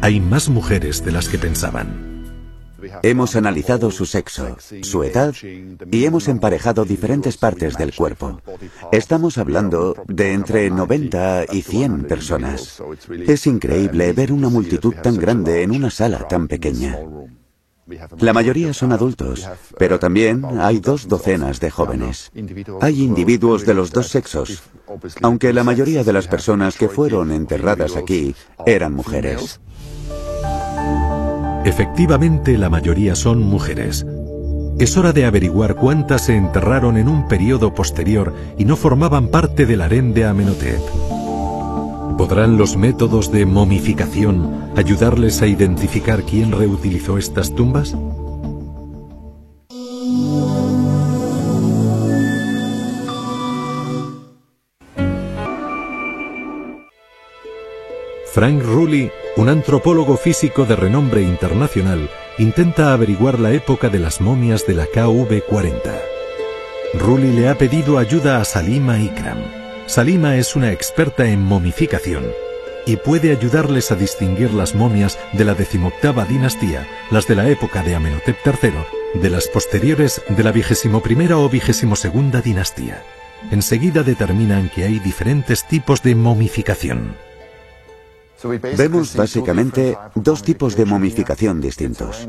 Hay 0.00 0.18
más 0.18 0.48
mujeres 0.48 1.04
de 1.04 1.12
las 1.12 1.28
que 1.28 1.36
pensaban. 1.36 2.14
Hemos 3.02 3.36
analizado 3.36 3.90
su 3.90 4.06
sexo, 4.06 4.56
su 4.80 5.04
edad 5.04 5.34
y 5.90 6.04
hemos 6.06 6.28
emparejado 6.28 6.86
diferentes 6.86 7.36
partes 7.36 7.76
del 7.76 7.94
cuerpo. 7.94 8.40
Estamos 8.92 9.36
hablando 9.36 9.94
de 10.08 10.32
entre 10.32 10.70
90 10.70 11.44
y 11.52 11.60
100 11.60 12.04
personas. 12.04 12.82
Es 13.26 13.46
increíble 13.46 14.10
ver 14.14 14.32
una 14.32 14.48
multitud 14.48 14.94
tan 15.02 15.18
grande 15.18 15.62
en 15.62 15.72
una 15.72 15.90
sala 15.90 16.26
tan 16.28 16.48
pequeña. 16.48 16.98
La 18.18 18.32
mayoría 18.32 18.72
son 18.72 18.92
adultos, 18.92 19.48
pero 19.78 19.98
también 19.98 20.44
hay 20.58 20.80
dos 20.80 21.06
docenas 21.06 21.60
de 21.60 21.70
jóvenes. 21.70 22.32
Hay 22.80 23.02
individuos 23.02 23.66
de 23.66 23.74
los 23.74 23.90
dos 23.90 24.08
sexos, 24.08 24.62
aunque 25.22 25.52
la 25.52 25.64
mayoría 25.64 26.02
de 26.02 26.12
las 26.12 26.26
personas 26.26 26.76
que 26.76 26.88
fueron 26.88 27.30
enterradas 27.30 27.96
aquí 27.96 28.34
eran 28.64 28.94
mujeres. 28.94 29.60
Efectivamente, 31.64 32.58
la 32.58 32.70
mayoría 32.70 33.14
son 33.14 33.40
mujeres. 33.40 34.06
Es 34.78 34.96
hora 34.96 35.12
de 35.12 35.24
averiguar 35.24 35.76
cuántas 35.76 36.26
se 36.26 36.36
enterraron 36.36 36.96
en 36.96 37.08
un 37.08 37.28
periodo 37.28 37.74
posterior 37.74 38.34
y 38.58 38.64
no 38.64 38.76
formaban 38.76 39.28
parte 39.28 39.66
del 39.66 39.80
harén 39.82 40.12
de 40.14 40.24
Amenhotep. 40.24 40.80
¿Podrán 42.16 42.56
los 42.56 42.76
métodos 42.76 43.32
de 43.32 43.44
momificación 43.44 44.70
ayudarles 44.76 45.42
a 45.42 45.48
identificar 45.48 46.22
quién 46.22 46.52
reutilizó 46.52 47.18
estas 47.18 47.54
tumbas? 47.54 47.96
Frank 58.32 58.62
Rulli, 58.62 59.10
un 59.36 59.48
antropólogo 59.48 60.16
físico 60.16 60.64
de 60.64 60.76
renombre 60.76 61.22
internacional, 61.22 62.10
intenta 62.38 62.92
averiguar 62.92 63.38
la 63.38 63.52
época 63.52 63.88
de 63.88 63.98
las 63.98 64.20
momias 64.20 64.66
de 64.66 64.74
la 64.74 64.86
KV-40. 64.86 65.72
Rulli 66.94 67.32
le 67.32 67.48
ha 67.48 67.56
pedido 67.56 67.98
ayuda 67.98 68.40
a 68.40 68.44
Salima 68.44 68.98
Ikram, 68.98 69.63
Salima 69.86 70.36
es 70.36 70.56
una 70.56 70.72
experta 70.72 71.26
en 71.26 71.42
momificación 71.42 72.24
y 72.86 72.96
puede 72.96 73.30
ayudarles 73.30 73.92
a 73.92 73.96
distinguir 73.96 74.52
las 74.52 74.74
momias 74.74 75.18
de 75.34 75.44
la 75.44 75.54
decimoctava 75.54 76.24
dinastía, 76.24 76.86
las 77.10 77.26
de 77.26 77.34
la 77.34 77.48
época 77.48 77.82
de 77.82 77.94
Amenhotep 77.94 78.36
III, 78.44 79.20
de 79.20 79.30
las 79.30 79.46
posteriores 79.48 80.22
de 80.28 80.42
la 80.42 80.52
vigésimo 80.52 81.02
o 81.02 81.48
vigésimo 81.48 81.96
dinastía. 82.42 83.02
Enseguida 83.50 84.02
determinan 84.02 84.70
que 84.70 84.84
hay 84.84 84.98
diferentes 85.00 85.66
tipos 85.68 86.02
de 86.02 86.14
momificación. 86.14 87.14
Vemos 88.76 89.14
básicamente 89.14 89.96
dos 90.14 90.42
tipos 90.42 90.76
de 90.76 90.84
momificación 90.86 91.60
distintos. 91.60 92.26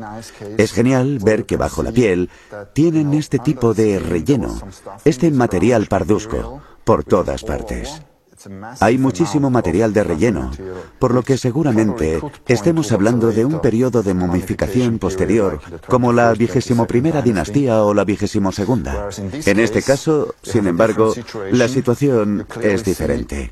Es 0.56 0.72
genial 0.72 1.18
ver 1.22 1.44
que 1.44 1.56
bajo 1.56 1.82
la 1.82 1.92
piel 1.92 2.30
tienen 2.74 3.12
este 3.14 3.38
tipo 3.38 3.74
de 3.74 3.98
relleno, 3.98 4.58
este 5.04 5.30
material 5.30 5.86
pardusco, 5.86 6.62
por 6.86 7.02
todas 7.02 7.42
partes. 7.42 8.00
Hay 8.78 8.96
muchísimo 8.96 9.50
material 9.50 9.92
de 9.92 10.04
relleno, 10.04 10.52
por 11.00 11.12
lo 11.12 11.22
que 11.22 11.36
seguramente 11.36 12.20
estemos 12.46 12.92
hablando 12.92 13.32
de 13.32 13.44
un 13.44 13.60
periodo 13.60 14.04
de 14.04 14.14
momificación 14.14 15.00
posterior, 15.00 15.58
como 15.88 16.12
la 16.12 16.32
vigésimo 16.32 16.86
primera 16.86 17.22
dinastía 17.22 17.82
o 17.82 17.92
la 17.92 18.04
vigésimo 18.04 18.52
segunda. 18.52 19.08
En 19.32 19.58
este 19.58 19.82
caso, 19.82 20.34
sin 20.42 20.68
embargo, 20.68 21.12
la 21.50 21.66
situación 21.66 22.46
es 22.62 22.84
diferente. 22.84 23.50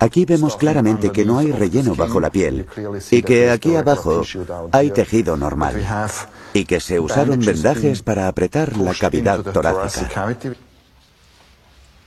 Aquí 0.00 0.26
vemos 0.26 0.56
claramente 0.56 1.10
que 1.12 1.24
no 1.24 1.38
hay 1.38 1.52
relleno 1.52 1.94
bajo 1.94 2.20
la 2.20 2.30
piel 2.30 2.66
y 3.10 3.22
que 3.22 3.50
aquí 3.50 3.74
abajo 3.74 4.22
hay 4.72 4.90
tejido 4.90 5.38
normal 5.38 5.76
y 6.52 6.66
que 6.66 6.80
se 6.80 7.00
usaron 7.00 7.40
vendajes 7.40 8.02
para 8.02 8.28
apretar 8.28 8.76
la 8.76 8.92
cavidad 8.92 9.40
torácica. 9.40 10.36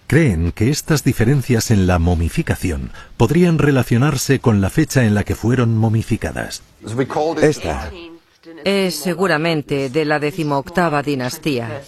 Creen 0.08 0.52
que 0.52 0.70
estas 0.70 1.04
diferencias 1.04 1.72
en 1.72 1.88
la 1.88 1.98
momificación 2.00 2.92
podrían 3.18 3.58
relacionarse 3.58 4.40
con 4.40 4.62
la 4.62 4.70
fecha 4.70 5.06
en 5.06 5.16
la 5.16 5.24
que 5.24 5.36
fueron 5.36 5.78
momificadas. 5.78 6.62
Esta 7.42 7.92
es 8.66 8.96
seguramente 8.96 9.90
de 9.90 10.06
la 10.06 10.20
decimoctava 10.20 11.02
dinastía 11.02 11.82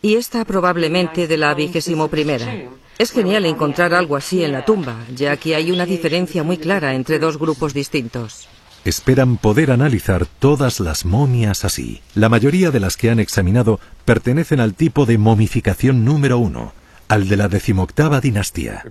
y 0.00 0.14
esta 0.14 0.44
probablemente 0.44 1.26
de 1.26 1.36
la 1.36 1.54
vigésimo 1.54 2.08
primera. 2.08 2.46
Es 2.98 3.12
genial 3.12 3.44
encontrar 3.44 3.92
algo 3.92 4.16
así 4.16 4.42
en 4.42 4.52
la 4.52 4.64
tumba, 4.64 4.96
ya 5.14 5.36
que 5.36 5.54
hay 5.54 5.70
una 5.70 5.84
diferencia 5.84 6.42
muy 6.42 6.56
clara 6.56 6.94
entre 6.94 7.18
dos 7.18 7.38
grupos 7.38 7.74
distintos. 7.74 8.48
Esperan 8.86 9.36
poder 9.36 9.70
analizar 9.70 10.26
todas 10.26 10.80
las 10.80 11.04
momias 11.04 11.64
así. 11.64 12.00
La 12.14 12.28
mayoría 12.30 12.70
de 12.70 12.80
las 12.80 12.96
que 12.96 13.10
han 13.10 13.20
examinado 13.20 13.80
pertenecen 14.04 14.60
al 14.60 14.74
tipo 14.74 15.04
de 15.04 15.18
momificación 15.18 16.04
número 16.04 16.38
uno, 16.38 16.72
al 17.08 17.28
de 17.28 17.36
la 17.36 17.48
decimoctava 17.48 18.20
dinastía. 18.20 18.84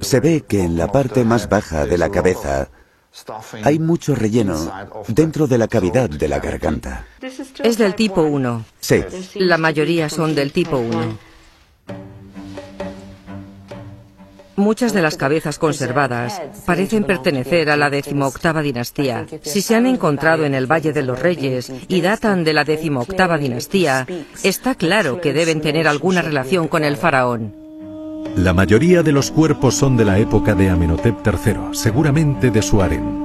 Se 0.00 0.20
ve 0.20 0.44
que 0.46 0.62
en 0.62 0.76
la 0.76 0.90
parte 0.90 1.24
más 1.24 1.48
baja 1.48 1.86
de 1.86 1.98
la 1.98 2.10
cabeza 2.10 2.68
hay 3.64 3.78
mucho 3.78 4.14
relleno 4.14 4.72
dentro 5.08 5.46
de 5.46 5.58
la 5.58 5.68
cavidad 5.68 6.08
de 6.08 6.28
la 6.28 6.38
garganta. 6.38 7.06
Es 7.62 7.78
del 7.78 7.94
tipo 7.94 8.22
1. 8.22 8.64
Sí. 8.80 9.04
La 9.34 9.58
mayoría 9.58 10.08
son 10.08 10.34
del 10.34 10.52
tipo 10.52 10.78
1. 10.78 11.27
Muchas 14.58 14.92
de 14.92 15.02
las 15.02 15.16
cabezas 15.16 15.56
conservadas 15.56 16.42
parecen 16.66 17.04
pertenecer 17.04 17.70
a 17.70 17.76
la 17.76 17.90
decimoctava 17.90 18.60
dinastía. 18.60 19.24
Si 19.42 19.62
se 19.62 19.76
han 19.76 19.86
encontrado 19.86 20.44
en 20.44 20.52
el 20.52 20.66
Valle 20.66 20.92
de 20.92 21.04
los 21.04 21.16
Reyes 21.16 21.72
y 21.86 22.00
datan 22.00 22.42
de 22.42 22.52
la 22.52 22.64
decimoctava 22.64 23.38
dinastía, 23.38 24.04
está 24.42 24.74
claro 24.74 25.20
que 25.20 25.32
deben 25.32 25.60
tener 25.60 25.86
alguna 25.86 26.22
relación 26.22 26.66
con 26.66 26.82
el 26.82 26.96
faraón. 26.96 27.54
La 28.34 28.52
mayoría 28.52 29.04
de 29.04 29.12
los 29.12 29.30
cuerpos 29.30 29.76
son 29.76 29.96
de 29.96 30.04
la 30.04 30.18
época 30.18 30.56
de 30.56 30.70
Amenhotep 30.70 31.24
III, 31.24 31.54
seguramente 31.70 32.50
de 32.50 32.60
su 32.60 32.82
harem. 32.82 33.22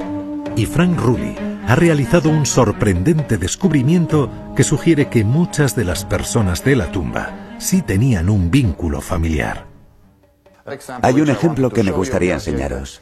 Y 0.56 0.68
Frank 0.68 1.00
Rulli 1.00 1.36
ha 1.68 1.74
realizado 1.74 2.30
un 2.30 2.46
sorprendente 2.46 3.40
descubrimiento 3.40 4.30
que 4.56 4.64
sugiere 4.64 5.10
que 5.10 5.24
muchas 5.24 5.76
de 5.76 5.86
las 5.86 6.06
personas 6.06 6.64
de 6.64 6.76
la 6.76 6.92
tumba 6.92 7.56
sí 7.58 7.82
tenían 7.82 8.30
un 8.30 8.52
vínculo 8.52 9.02
familiar. 9.02 9.73
Hay 11.02 11.20
un 11.20 11.30
ejemplo 11.30 11.70
que 11.70 11.84
me 11.84 11.92
gustaría 11.92 12.34
enseñaros. 12.34 13.02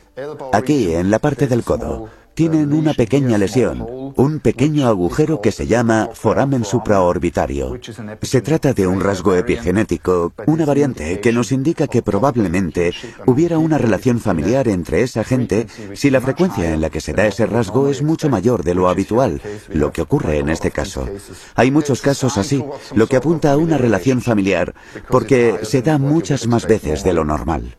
Aquí, 0.53 0.93
en 0.93 1.11
la 1.11 1.19
parte 1.19 1.47
del 1.47 1.63
codo, 1.63 2.09
tienen 2.33 2.73
una 2.73 2.93
pequeña 2.93 3.37
lesión, 3.37 3.85
un 4.15 4.39
pequeño 4.39 4.87
agujero 4.87 5.41
que 5.41 5.51
se 5.51 5.67
llama 5.67 6.09
foramen 6.13 6.63
supraorbitario. 6.63 7.79
Se 8.21 8.41
trata 8.41 8.73
de 8.73 8.87
un 8.87 9.01
rasgo 9.01 9.35
epigenético, 9.35 10.33
una 10.47 10.65
variante 10.65 11.19
que 11.19 11.33
nos 11.33 11.51
indica 11.51 11.87
que 11.87 12.01
probablemente 12.01 12.93
hubiera 13.25 13.57
una 13.57 13.77
relación 13.77 14.19
familiar 14.19 14.67
entre 14.67 15.01
esa 15.01 15.23
gente 15.23 15.67
si 15.93 16.09
la 16.09 16.21
frecuencia 16.21 16.73
en 16.73 16.81
la 16.81 16.89
que 16.89 17.01
se 17.01 17.13
da 17.13 17.27
ese 17.27 17.45
rasgo 17.45 17.89
es 17.89 18.01
mucho 18.01 18.29
mayor 18.29 18.63
de 18.63 18.75
lo 18.75 18.89
habitual, 18.89 19.41
lo 19.69 19.91
que 19.91 20.01
ocurre 20.01 20.39
en 20.39 20.49
este 20.49 20.71
caso. 20.71 21.07
Hay 21.55 21.71
muchos 21.71 22.01
casos 22.01 22.37
así, 22.37 22.63
lo 22.95 23.07
que 23.07 23.17
apunta 23.17 23.51
a 23.51 23.57
una 23.57 23.77
relación 23.77 24.21
familiar, 24.21 24.73
porque 25.09 25.59
se 25.63 25.81
da 25.81 25.97
muchas 25.97 26.47
más 26.47 26.65
veces 26.67 27.03
de 27.03 27.13
lo 27.13 27.25
normal. 27.25 27.77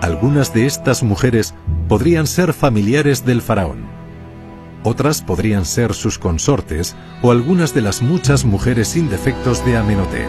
Algunas 0.00 0.54
de 0.54 0.64
estas 0.64 1.02
mujeres 1.02 1.54
podrían 1.86 2.26
ser 2.26 2.54
familiares 2.54 3.26
del 3.26 3.42
faraón. 3.42 3.84
Otras 4.82 5.20
podrían 5.20 5.66
ser 5.66 5.92
sus 5.92 6.18
consortes 6.18 6.96
o 7.20 7.30
algunas 7.30 7.74
de 7.74 7.82
las 7.82 8.00
muchas 8.00 8.46
mujeres 8.46 8.88
sin 8.88 9.10
defectos 9.10 9.64
de 9.66 9.76
Amenhotep. 9.76 10.28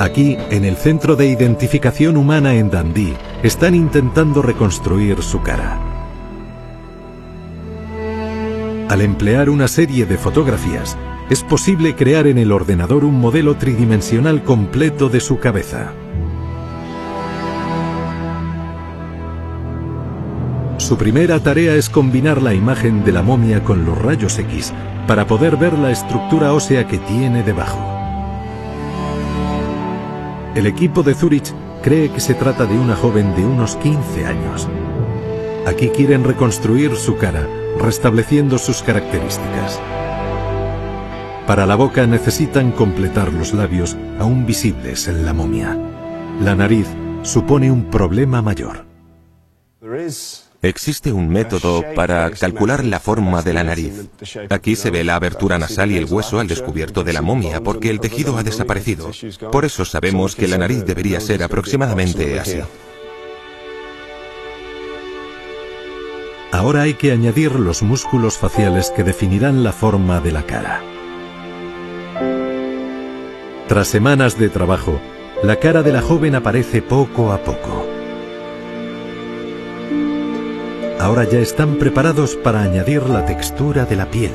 Aquí, 0.00 0.38
en 0.50 0.64
el 0.64 0.76
Centro 0.76 1.16
de 1.16 1.26
Identificación 1.26 2.16
Humana 2.16 2.54
en 2.54 2.70
Dundee, 2.70 3.18
están 3.42 3.74
intentando 3.74 4.40
reconstruir 4.40 5.22
su 5.22 5.42
cara. 5.42 5.78
Al 8.88 9.02
emplear 9.02 9.50
una 9.50 9.68
serie 9.68 10.06
de 10.06 10.16
fotografías, 10.16 10.96
es 11.30 11.44
posible 11.44 11.94
crear 11.94 12.26
en 12.26 12.38
el 12.38 12.50
ordenador 12.50 13.04
un 13.04 13.20
modelo 13.20 13.56
tridimensional 13.56 14.42
completo 14.42 15.08
de 15.08 15.20
su 15.20 15.38
cabeza. 15.38 15.92
Su 20.78 20.98
primera 20.98 21.38
tarea 21.38 21.76
es 21.76 21.88
combinar 21.88 22.42
la 22.42 22.52
imagen 22.52 23.04
de 23.04 23.12
la 23.12 23.22
momia 23.22 23.62
con 23.62 23.84
los 23.84 23.96
rayos 23.96 24.40
X 24.40 24.72
para 25.06 25.28
poder 25.28 25.56
ver 25.56 25.78
la 25.78 25.92
estructura 25.92 26.52
ósea 26.52 26.88
que 26.88 26.98
tiene 26.98 27.44
debajo. 27.44 27.78
El 30.56 30.66
equipo 30.66 31.04
de 31.04 31.14
Zurich 31.14 31.54
cree 31.80 32.10
que 32.10 32.18
se 32.18 32.34
trata 32.34 32.66
de 32.66 32.76
una 32.76 32.96
joven 32.96 33.36
de 33.36 33.44
unos 33.44 33.76
15 33.76 34.26
años. 34.26 34.68
Aquí 35.64 35.90
quieren 35.90 36.24
reconstruir 36.24 36.96
su 36.96 37.16
cara, 37.18 37.46
restableciendo 37.78 38.58
sus 38.58 38.82
características. 38.82 39.80
Para 41.46 41.66
la 41.66 41.74
boca 41.74 42.06
necesitan 42.06 42.70
completar 42.72 43.32
los 43.32 43.52
labios 43.52 43.96
aún 44.18 44.46
visibles 44.46 45.08
en 45.08 45.24
la 45.24 45.32
momia. 45.32 45.76
La 46.40 46.54
nariz 46.54 46.86
supone 47.22 47.70
un 47.70 47.90
problema 47.90 48.40
mayor. 48.40 48.86
Existe 50.62 51.10
un 51.12 51.28
método 51.28 51.82
para 51.94 52.30
calcular 52.30 52.84
la 52.84 53.00
forma 53.00 53.40
de 53.42 53.54
la 53.54 53.64
nariz. 53.64 54.10
Aquí 54.50 54.76
se 54.76 54.90
ve 54.90 55.04
la 55.04 55.14
abertura 55.14 55.58
nasal 55.58 55.90
y 55.90 55.96
el 55.96 56.04
hueso 56.04 56.38
al 56.38 56.48
descubierto 56.48 57.02
de 57.02 57.14
la 57.14 57.22
momia 57.22 57.62
porque 57.62 57.88
el 57.88 57.98
tejido 57.98 58.36
ha 58.36 58.42
desaparecido. 58.42 59.10
Por 59.50 59.64
eso 59.64 59.84
sabemos 59.84 60.36
que 60.36 60.48
la 60.48 60.58
nariz 60.58 60.84
debería 60.84 61.18
ser 61.20 61.42
aproximadamente 61.42 62.38
así. 62.38 62.58
Ahora 66.52 66.82
hay 66.82 66.94
que 66.94 67.12
añadir 67.12 67.52
los 67.52 67.82
músculos 67.82 68.36
faciales 68.36 68.90
que 68.90 69.04
definirán 69.04 69.64
la 69.64 69.72
forma 69.72 70.20
de 70.20 70.32
la 70.32 70.42
cara. 70.42 70.82
Tras 73.70 73.86
semanas 73.86 74.36
de 74.36 74.48
trabajo, 74.48 75.00
la 75.44 75.54
cara 75.54 75.84
de 75.84 75.92
la 75.92 76.02
joven 76.02 76.34
aparece 76.34 76.82
poco 76.82 77.30
a 77.30 77.38
poco. 77.38 77.86
Ahora 80.98 81.22
ya 81.22 81.38
están 81.38 81.76
preparados 81.76 82.34
para 82.34 82.62
añadir 82.62 83.04
la 83.04 83.24
textura 83.26 83.84
de 83.84 83.94
la 83.94 84.10
piel 84.10 84.32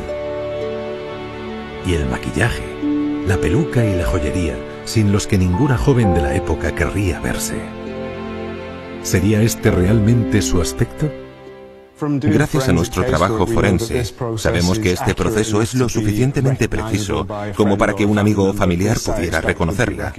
y 1.86 1.95
el 1.95 2.05
maquillaje, 2.05 2.63
la 3.27 3.36
peluca 3.36 3.83
y 3.83 3.97
la 3.97 4.05
joyería, 4.05 4.55
sin 4.86 5.11
los 5.11 5.27
que 5.27 5.38
ninguna 5.38 5.77
joven 5.77 6.13
de 6.13 6.21
la 6.21 6.33
época 6.33 6.73
querría 6.73 7.19
verse. 7.19 7.59
¿Sería 9.03 9.41
este 9.41 9.69
realmente 9.69 10.41
su 10.41 10.61
aspecto? 10.61 11.11
Gracias 11.99 12.67
a 12.67 12.73
nuestro 12.73 13.05
trabajo 13.05 13.47
forense, 13.47 14.03
sabemos 14.37 14.79
que 14.79 14.91
este 14.91 15.15
proceso 15.15 15.61
es 15.61 15.73
lo 15.75 15.87
suficientemente 15.87 16.67
preciso 16.67 17.25
como 17.55 17.77
para 17.77 17.93
que 17.93 18.05
un 18.05 18.19
amigo 18.19 18.49
o 18.49 18.53
familiar 18.53 18.97
pudiera 18.99 19.39
reconocerla. 19.39 20.13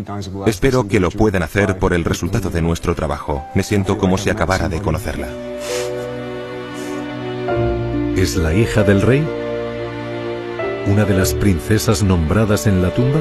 Espero 0.47 0.89
que 0.89 1.01
lo 1.01 1.11
puedan 1.11 1.43
hacer 1.43 1.79
por 1.79 1.93
el 1.93 2.05
resultado 2.05 2.49
de 2.49 2.63
nuestro 2.63 2.95
trabajo. 2.95 3.45
Me 3.55 3.63
siento 3.63 3.99
como 3.99 4.17
si 4.17 4.31
acabara 4.31 4.69
de 4.69 4.81
conocerla. 4.81 5.29
¿Es 8.17 8.37
la 8.37 8.55
hija 8.55 8.83
del 8.83 9.03
rey? 9.03 9.27
¿Una 10.87 11.05
de 11.05 11.15
las 11.15 11.35
princesas 11.35 12.03
nombradas 12.03 12.67
en 12.67 12.81
la 12.81 12.95
tumba? 12.95 13.21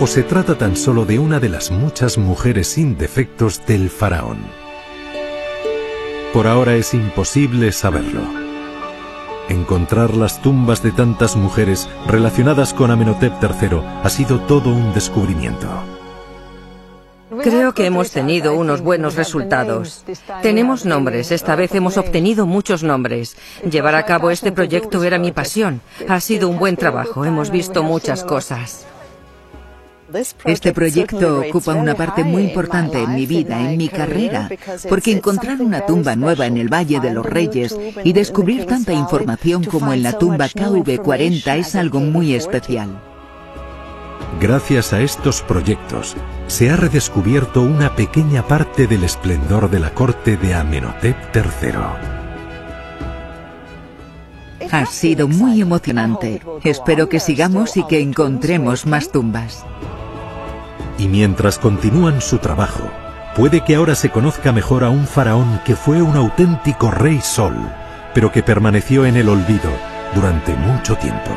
¿O 0.00 0.06
se 0.06 0.22
trata 0.22 0.58
tan 0.58 0.76
solo 0.76 1.06
de 1.06 1.18
una 1.18 1.40
de 1.40 1.48
las 1.48 1.70
muchas 1.70 2.18
mujeres 2.18 2.68
sin 2.68 2.98
defectos 2.98 3.64
del 3.66 3.88
faraón? 3.88 4.65
Por 6.32 6.46
ahora 6.46 6.74
es 6.74 6.92
imposible 6.94 7.72
saberlo. 7.72 8.20
Encontrar 9.48 10.14
las 10.14 10.42
tumbas 10.42 10.82
de 10.82 10.90
tantas 10.90 11.36
mujeres 11.36 11.88
relacionadas 12.06 12.74
con 12.74 12.90
Amenhotep 12.90 13.32
III 13.42 13.80
ha 14.02 14.08
sido 14.08 14.40
todo 14.40 14.70
un 14.70 14.92
descubrimiento. 14.92 15.68
Creo 17.42 17.74
que 17.74 17.86
hemos 17.86 18.10
tenido 18.10 18.54
unos 18.54 18.80
buenos 18.80 19.14
resultados. 19.14 20.04
Tenemos 20.42 20.84
nombres, 20.84 21.30
esta 21.30 21.54
vez 21.54 21.74
hemos 21.74 21.96
obtenido 21.96 22.46
muchos 22.46 22.82
nombres. 22.82 23.36
Llevar 23.68 23.94
a 23.94 24.04
cabo 24.04 24.30
este 24.30 24.52
proyecto 24.52 25.04
era 25.04 25.18
mi 25.18 25.32
pasión. 25.32 25.80
Ha 26.08 26.20
sido 26.20 26.48
un 26.48 26.58
buen 26.58 26.76
trabajo, 26.76 27.24
hemos 27.24 27.50
visto 27.50 27.82
muchas 27.82 28.24
cosas. 28.24 28.86
Este 30.44 30.72
proyecto 30.72 31.40
ocupa 31.40 31.74
una 31.74 31.94
parte 31.94 32.24
muy 32.24 32.44
importante 32.44 33.02
en 33.02 33.14
mi 33.14 33.26
vida, 33.26 33.60
en 33.60 33.76
mi 33.76 33.88
carrera, 33.88 34.48
porque 34.88 35.12
encontrar 35.12 35.60
una 35.60 35.84
tumba 35.84 36.16
nueva 36.16 36.46
en 36.46 36.56
el 36.56 36.72
Valle 36.72 37.00
de 37.00 37.12
los 37.12 37.26
Reyes 37.26 37.76
y 38.04 38.12
descubrir 38.12 38.66
tanta 38.66 38.92
información 38.92 39.64
como 39.64 39.92
en 39.92 40.02
la 40.02 40.18
tumba 40.18 40.48
KV40 40.48 41.56
es 41.58 41.74
algo 41.74 42.00
muy 42.00 42.34
especial. 42.34 43.00
Gracias 44.40 44.92
a 44.92 45.00
estos 45.00 45.40
proyectos, 45.42 46.14
se 46.46 46.70
ha 46.70 46.76
redescubierto 46.76 47.62
una 47.62 47.96
pequeña 47.96 48.46
parte 48.46 48.86
del 48.86 49.04
esplendor 49.04 49.70
de 49.70 49.80
la 49.80 49.94
corte 49.94 50.36
de 50.36 50.54
Amenhotep 50.54 51.16
III. 51.34 52.16
Ha 54.70 54.84
sido 54.86 55.28
muy 55.28 55.60
emocionante. 55.60 56.42
Espero 56.64 57.08
que 57.08 57.20
sigamos 57.20 57.76
y 57.76 57.86
que 57.86 58.00
encontremos 58.00 58.84
más 58.84 59.10
tumbas. 59.10 59.64
Y 60.98 61.08
mientras 61.08 61.58
continúan 61.58 62.20
su 62.20 62.38
trabajo, 62.38 62.90
puede 63.34 63.62
que 63.62 63.74
ahora 63.74 63.94
se 63.94 64.10
conozca 64.10 64.52
mejor 64.52 64.84
a 64.84 64.88
un 64.88 65.06
faraón 65.06 65.60
que 65.64 65.76
fue 65.76 66.00
un 66.00 66.16
auténtico 66.16 66.90
rey 66.90 67.20
sol, 67.20 67.54
pero 68.14 68.32
que 68.32 68.42
permaneció 68.42 69.04
en 69.04 69.16
el 69.16 69.28
olvido 69.28 69.70
durante 70.14 70.54
mucho 70.54 70.96
tiempo. 70.96 71.30